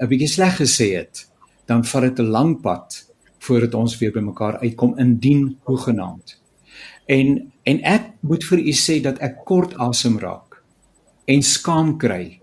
[0.00, 1.26] 'n bietjie sleg gesê het,
[1.66, 3.06] dan vat dit 'n lang pad
[3.38, 6.41] voordat ons weer by mekaar uitkom indien hoegenaamd.
[7.06, 10.58] En en ek moet vir u sê dat ek kort asem raak
[11.30, 12.40] en skaam kry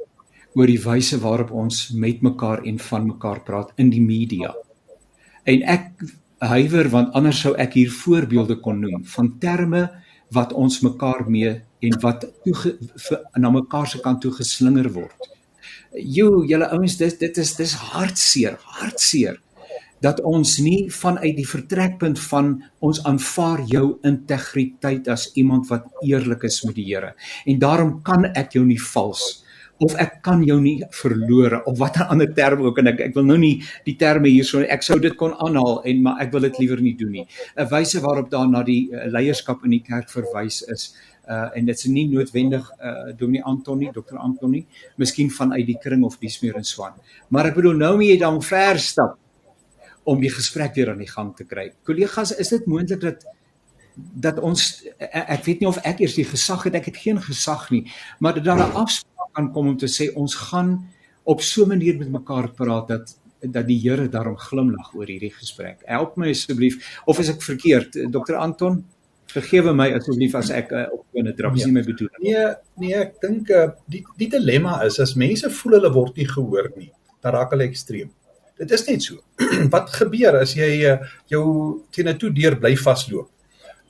[0.55, 4.53] oor die wyse waarop ons met mekaar en van mekaar praat in die media.
[5.43, 5.91] En ek
[6.39, 9.89] huiwer want anders sou ek hier voorbeelde kon noem van terme
[10.35, 11.51] wat ons mekaar mee
[11.83, 12.73] en wat toe
[13.35, 15.29] na mekaar se kant toe geslinger word.
[15.95, 19.39] Jo, julle ouens, dit dit is dis hartseer, hartseer
[20.01, 26.43] dat ons nie vanuit die vertrekpunt van ons aanvaar jou integriteit as iemand wat eerlik
[26.47, 27.13] is met die Here.
[27.45, 29.43] En daarom kan ek jou nie vals
[29.79, 33.27] of ek kan jou nie verloor of watter ander term ook en ek ek wil
[33.27, 33.53] nou nie
[33.85, 36.95] die terme hierso ek sou dit kon aanhaal en maar ek wil dit liewer nie
[36.99, 37.27] doen nie.
[37.55, 40.91] 'n Wyse waarop daar na die uh, leierskap in die kerk verwys is
[41.29, 44.65] uh en dit's nie noodwendig uh Dominee Antoni, Dr Antoni,
[44.97, 46.97] miskien vanuit die kring of die smeer en swan.
[47.29, 49.17] Maar ek bedoel nou moet jy dan ver stap
[50.09, 51.69] om die gesprek weer aan die gang te kry.
[51.87, 53.27] Kollegas, is dit moontlik dat
[53.99, 54.61] dat ons
[55.09, 57.83] ek weet nie of ek eers die gesag het, ek het geen gesag nie,
[58.23, 60.87] maar dat daar 'n afspraak aankom om te sê ons gaan
[61.23, 65.31] op so 'n manier met mekaar praat dat dat die Here daarom glimlag oor hierdie
[65.31, 65.81] gesprek.
[65.85, 68.83] Help my asseblief of is ek verkeerd Dr Anton?
[69.31, 72.09] Vergewe my asseblief as ek uh, op 'n trap sien my bedoel.
[72.19, 76.27] Nee, nee, ek dink uh, die die dilemma is as mense voel hulle word nie
[76.27, 76.91] gehoor nie,
[77.21, 78.11] dan raak hulle ekstreem.
[78.59, 79.19] Dit is net so.
[79.73, 80.97] Wat gebeur as jy uh,
[81.31, 81.43] jou
[81.95, 83.29] teen 'n toe deur bly vasloop?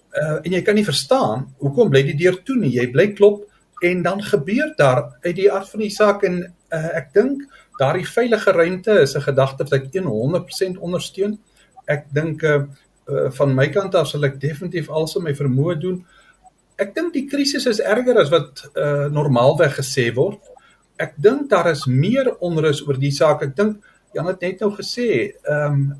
[0.09, 2.76] Uh, en jy kan nie verstaan hoekom bly die deur toe nie.
[2.78, 3.45] Jy bly klop
[3.86, 7.45] en dan gebeur daar uit die aard van die saak en uh, ek dink
[7.80, 11.39] daardie veilige ruimte is 'n gedagte wat ek 100% ondersteun.
[11.88, 12.65] Ek dink uh,
[13.09, 16.05] uh, van my kant af sal ek definitief alles in my vermoë doen.
[16.78, 20.39] Ek dink die krisis is erger as wat uh, normaalweg gesê word.
[20.99, 23.41] Ek dink daar is meer onrus oor die saak.
[23.43, 23.80] Ek dink
[24.14, 25.10] Jan het net nou gesê,
[25.43, 25.99] ehm um,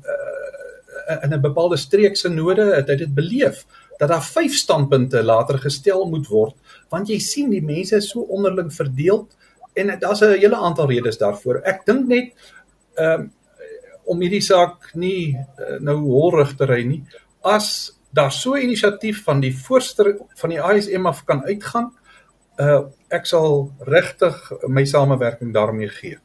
[1.10, 3.64] uh, in 'n bepaalde streek se node het hy dit beleef
[3.98, 6.54] dat daar vyf standpunte later gestel moet word
[6.88, 9.28] want jy sien die mense is so onderling verdeel
[9.74, 11.60] en daar's 'n hele aantal redes daarvoor.
[11.64, 12.32] Ek dink net
[12.94, 13.32] ehm um,
[14.04, 17.04] om hierdie saak nie uh, nou holrig te ry nie.
[17.42, 21.92] As daar so 'n inisiatief van die voorste van die ISM af kan uitgaan,
[22.58, 26.18] uh ek sal regtig my samewerking daarmee gee.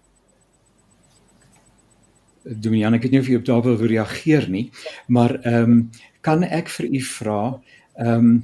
[2.45, 4.69] Dominian, ek het nie of jy op daarop wil reageer nie,
[5.07, 5.79] maar ehm um,
[6.25, 7.39] kan ek vir u vra
[8.01, 8.35] ehm um,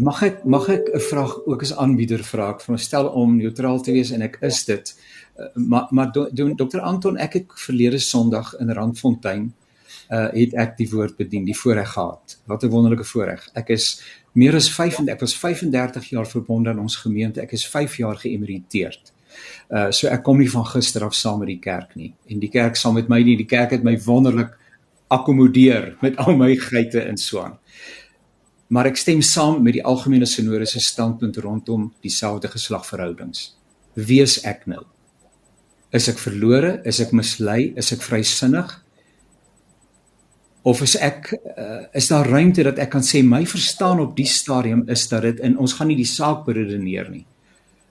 [0.00, 3.92] mag ek mag ek 'n vraag ook as aanbieder vra ek veronderstel om neutraal te
[3.92, 4.94] wees en ek is dit
[5.38, 9.52] uh, maar maar do, do, dokter Anton ek het verlede Sondag in Randfontein
[10.10, 12.38] uh het ek die woord bedien die voorreg gehad.
[12.46, 13.48] Wat 'n wonderlike voorreg.
[13.54, 14.02] Ek is
[14.32, 18.16] meer as 5 ek was 35 jaar verbonde aan ons gemeente ek is 5 jaar
[18.16, 19.12] geëmeriteerd
[19.70, 22.50] uh so ek kom nie van gister af saam met die kerk nie en die
[22.50, 24.54] kerk saam met my nie die kerk het my wonderlik
[25.08, 27.58] akkommodeer met al my geite en so aan
[28.68, 33.52] maar ek stem saam met die algemene sinode se standpunt rondom dieselfde geslagverhoudings.
[33.94, 34.82] Wie is ek nou?
[35.94, 36.80] Is ek verlore?
[36.84, 37.72] Is ek mislei?
[37.78, 38.74] Is ek vrysinnig?
[40.66, 44.26] Of is ek uh, is daar ruimte dat ek kan sê my verstaan op die
[44.26, 47.22] stadium is dat dit in ons gaan nie die saak beredeneer nie.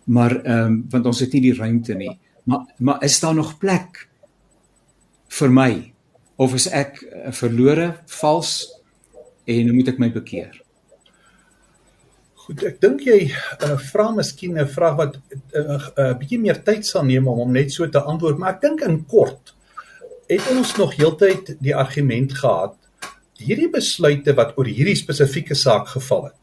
[0.06, 2.20] Maar ehm um, want ons het nie die ruimte nie.
[2.44, 4.08] Maar maar is daar nog plek
[5.28, 5.72] vir my?
[6.36, 8.54] Of is ek uh, verlore, vals
[9.46, 10.62] en moet ek my bekeer?
[12.46, 16.62] Goed, ek dink jy uh, vra miskien 'n vraag wat 'n uh, uh, bietjie meer
[16.64, 19.56] tyd sal neem om hom net so te antwoord, maar ek dink in kort
[20.28, 22.76] het ons nog heeltyd die argument gehad
[23.42, 26.42] hierdie besluite wat oor hierdie spesifieke saak geval het.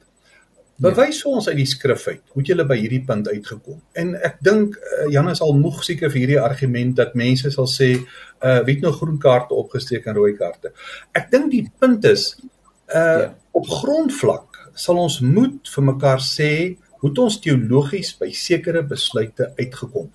[0.83, 3.79] Bewys vir ons uit die skrif uit hoe jy by hierdie punt uitgekom.
[3.99, 7.95] En ek dink uh, Janus al moeg seker vir hierdie argument dat mense sal sê
[8.43, 10.73] uh wie het nou groen kaarte opgesteek en rooi kaarte.
[11.15, 13.29] Ek dink die punt is uh ja.
[13.55, 16.51] op grondvlak sal ons moet vir mekaar sê
[17.03, 20.09] hoe ons teologies by sekere besluite uitgekom.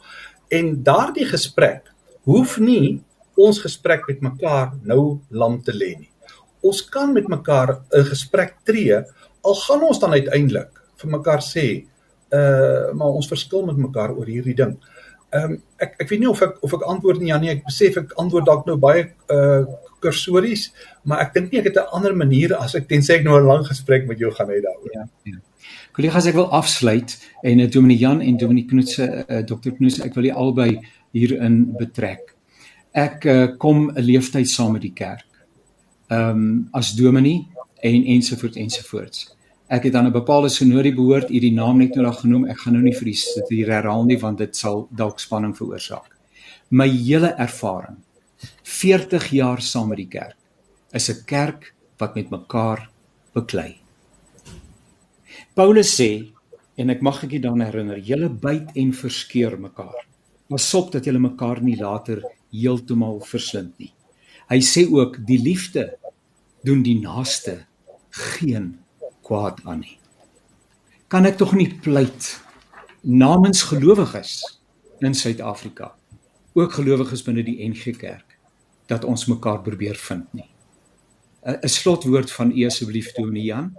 [0.52, 1.92] En daardie gesprek
[2.28, 2.98] hoef nie
[3.38, 6.12] ons gesprek met mekaar nou lam te lê nie.
[6.66, 9.04] Ons kan met mekaar 'n gesprek tree
[9.50, 11.68] al gaan ons dan uiteindelik vir mekaar sê
[12.38, 14.78] uh maar ons verskil met mekaar oor hierdie ding.
[15.36, 17.98] Ehm um, ek ek weet nie of ek of ek antwoord nie Janie, ek besef
[18.00, 19.66] ek antwoord dalk nou baie uh
[20.04, 20.70] kursories,
[21.04, 23.48] maar ek dink nie ek het 'n ander manier as ek tensy ek nou 'n
[23.48, 24.92] lang gesprek met jou gaan hê daaroor.
[24.94, 25.08] Ja.
[25.24, 25.40] ja.
[25.92, 29.72] Kollegas, ek wil afsluit en uh, Dominee Jan en Dominee Knoetse, uh, Dr.
[29.72, 30.80] Knoetse, ek wil julle albei
[31.12, 32.36] hierin betrek.
[32.94, 35.26] Ek uh, kom 'n leeftyd saam met die kerk.
[36.08, 37.48] Ehm um, as dominee
[37.82, 39.37] en ensovoorts ensovoorts.
[39.68, 42.46] Ek het aan 'n bepaalde sinodie behoort, u die naam net nou daar genoem.
[42.46, 43.18] Ek gaan nou nie vir die
[43.50, 46.16] hier herhaal nie want dit sal dalk spanning veroorsaak.
[46.70, 47.98] My hele ervaring
[48.64, 50.38] 40 jaar saam met die kerk
[50.94, 52.90] is 'n kerk wat met mekaar
[53.34, 53.82] beklei.
[55.54, 56.32] Paulus sê
[56.78, 60.08] en ek mag ek dit dan herinner, julle byt en verskeur mekaar.
[60.50, 63.94] Pasop dat julle mekaar nie later heeltemal verslind nie.
[64.50, 65.98] Hy sê ook die liefde
[66.64, 67.66] doen die naaste
[68.10, 68.78] geen
[69.28, 69.98] kwaad aan nie.
[71.08, 72.34] kan ek tog nie pleit
[73.08, 74.42] namens gelowiges
[75.00, 75.94] in Suid-Afrika,
[76.58, 78.36] ook gelowiges binne die NG Kerk,
[78.92, 80.50] dat ons mekaar probeer vind nie.
[81.48, 83.76] 'n Slotwoord van u asseblief Dominee Jan.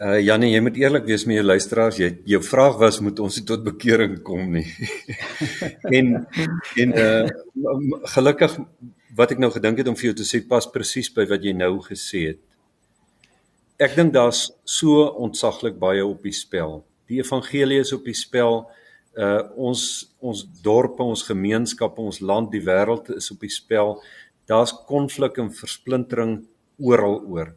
[0.00, 1.96] Uh Janie, jy moet eerlik wees met jou luisteraars.
[1.96, 4.66] Jy jou vraag was moet ons tot bekering kom nie.
[5.98, 6.26] en
[6.76, 7.28] en uh
[8.14, 8.58] gelukkig
[9.16, 11.52] wat ek nou gedink het om vir jou te sê pas presies by wat jy
[11.56, 12.40] nou gesê het.
[13.82, 16.80] Ek dink daar's so ontsaglik baie op die spel.
[17.10, 18.62] Die evangelie is op die spel.
[19.18, 19.82] Uh ons
[20.22, 23.98] ons dorpe, ons gemeenskappe, ons land, die wêreld is op die spel.
[24.48, 26.38] Daar's konflik en versplintering
[26.78, 27.52] oral oor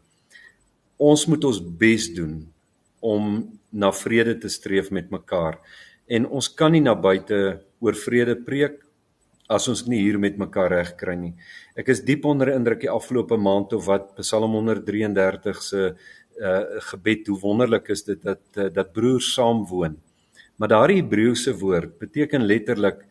[0.97, 2.39] ons moet ons bes doen
[3.03, 3.43] om
[3.76, 5.59] na vrede te streef met mekaar.
[6.07, 8.80] En ons kan nie na buite oor vrede preek
[9.51, 11.33] as ons nie hier met mekaar reg kry nie.
[11.77, 15.89] Ek is diep onder indruk die afgelope maand of wat Psalm 133 se
[16.35, 19.95] uh gebed hoe wonderlik is dit dat uh, dat broers saam woon.
[20.59, 23.05] Maar daardie Hebreëse woord beteken letterlik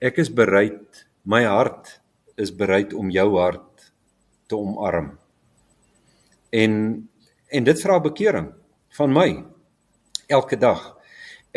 [0.00, 1.98] ek is bereid, my hart
[2.38, 3.90] is bereid om jou hart
[4.48, 5.18] te omarm.
[6.52, 6.72] En
[7.48, 8.52] en dit vra bekering
[8.96, 9.28] van my
[10.28, 10.97] elke dag.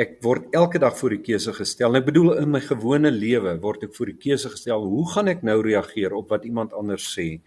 [0.02, 1.98] Ek word elke dag voor die keuse gestel.
[2.00, 5.44] Ek bedoel in my gewone lewe word ek voor die keuse gestel, hoe gaan ek
[5.46, 7.42] nou reageer op wat iemand anders sê?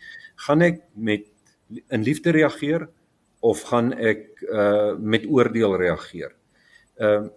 [0.47, 1.27] Gaan ek met
[1.73, 2.87] in liefde reageer
[3.45, 6.37] of gaan ek uh met oordeel reageer?
[7.01, 7.33] Ehm uh,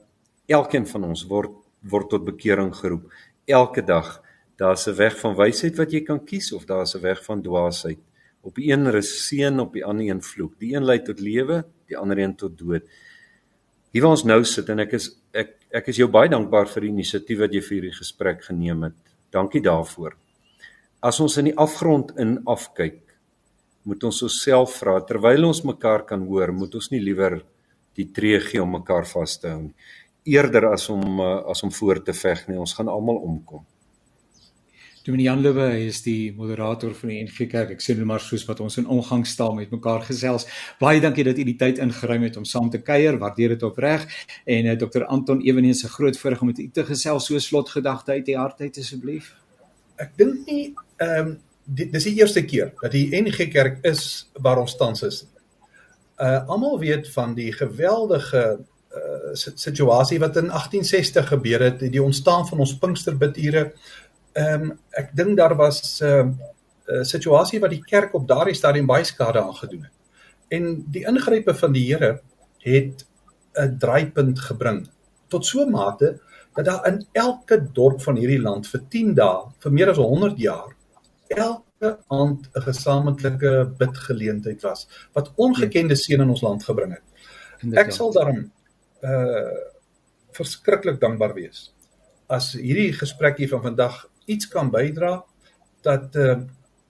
[0.47, 1.55] elkeen van ons word
[1.91, 3.09] word tot bekering geroep
[3.47, 4.21] elke dag.
[4.55, 7.99] Daar's 'n weg van wysheid wat jy kan kies of daar's 'n weg van dwaasheid.
[8.41, 10.59] Op die een is seën, op die ander een vloek.
[10.59, 12.83] Die een lei tot lewe, die ander een tot dood.
[13.97, 16.85] Hier waar ons nou sit en ek is ek ek is jou baie dankbaar vir
[16.85, 18.97] die inisiatief wat jy vir hierdie gesprek geneem het.
[19.33, 20.13] Dankie daarvoor.
[21.01, 23.01] As ons in die afgrond in afkyk,
[23.89, 27.39] moet ons osself vra terwyl ons mekaar kan hoor, moet ons nie liewer
[27.97, 29.73] die tree gee om mekaar vas te hou nie
[30.27, 33.63] eerder as om eh, as om voor te veg nie ons gaan almal omkom
[35.07, 37.69] Dominee Jan Lewe is die moderator van die NG Kerk.
[37.77, 40.43] Ek sê net maar soos wat ons in omgangstaal met mekaar gesels.
[40.81, 43.15] Baie dankie dat u die tyd ingeruim het om saam te kuier.
[43.21, 44.03] Waardeer dit opreg.
[44.43, 45.05] En uh, eh, Dr.
[45.07, 48.59] Anton Eweneens se groot voorreg om met u te gesels so slotgedagte uit die hart
[48.59, 49.31] uit asseblief.
[49.95, 51.35] Ek dink nie ehm um,
[51.67, 55.21] dis die eerste keer dat die NG Kerk is waar ons tans is.
[56.19, 58.43] Uh almal weet van die geweldige
[58.91, 63.71] uh situasie wat in 1860 gebeur het, die ontstaan van ons Pinksterbidure
[64.37, 64.71] ehm um,
[65.01, 66.25] ek dink daar was 'n uh,
[66.87, 69.95] uh, situasie wat die kerk op daardie stadium baie skade aangedoen het.
[70.47, 72.21] En die ingrype van die Here
[72.59, 73.05] het
[73.57, 74.87] 'n draaipunt gebring
[75.27, 76.19] tot so 'n mate
[76.55, 80.37] dat daar in elke dorp van hierdie land vir 10 dae, vir meer as 100
[80.37, 80.75] jaar,
[81.27, 87.05] elke aand 'n gesamentlike bidgeleentheid was wat ongekende seën in ons land gebring het.
[87.73, 88.51] Ek sal daarom
[89.01, 89.75] uh
[90.31, 91.73] verskriklik dankbaar wees
[92.27, 95.23] as hierdie gesprekkie van vandag iets kan bydra
[95.87, 96.37] dat uh,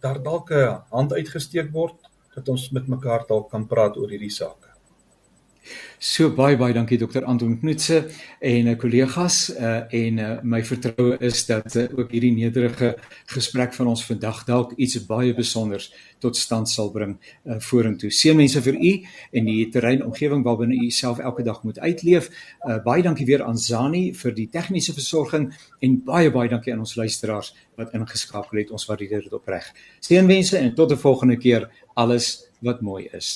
[0.01, 1.95] daar dalk 'n hand uitgesteek word
[2.35, 4.66] dat ons met mekaar dalk kan praat oor hierdie saak.
[5.99, 8.03] So baie baie dankie dokter Anton Knutse
[8.39, 12.91] en kollegas uh, en uh, my vertroue is dat uh, ook hierdie nederige
[13.33, 15.89] gesprek van ons vandag dalk iets baie besonders
[16.21, 18.11] tot stand sal bring uh, vorentoe.
[18.13, 18.93] Seënwense vir u
[19.39, 22.29] en die terrein omgewing waarbinne u self elke dag moet uitleef.
[22.61, 25.49] Uh, baie dankie weer aan Zani vir die tegniese versorging
[25.81, 28.73] en baie baie dankie aan ons luisteraars wat ingeskakel het.
[28.73, 29.65] Ons waardeer dit opreg.
[30.05, 31.69] Seënwense en tot 'n volgende keer.
[31.95, 33.35] Alles wat mooi is.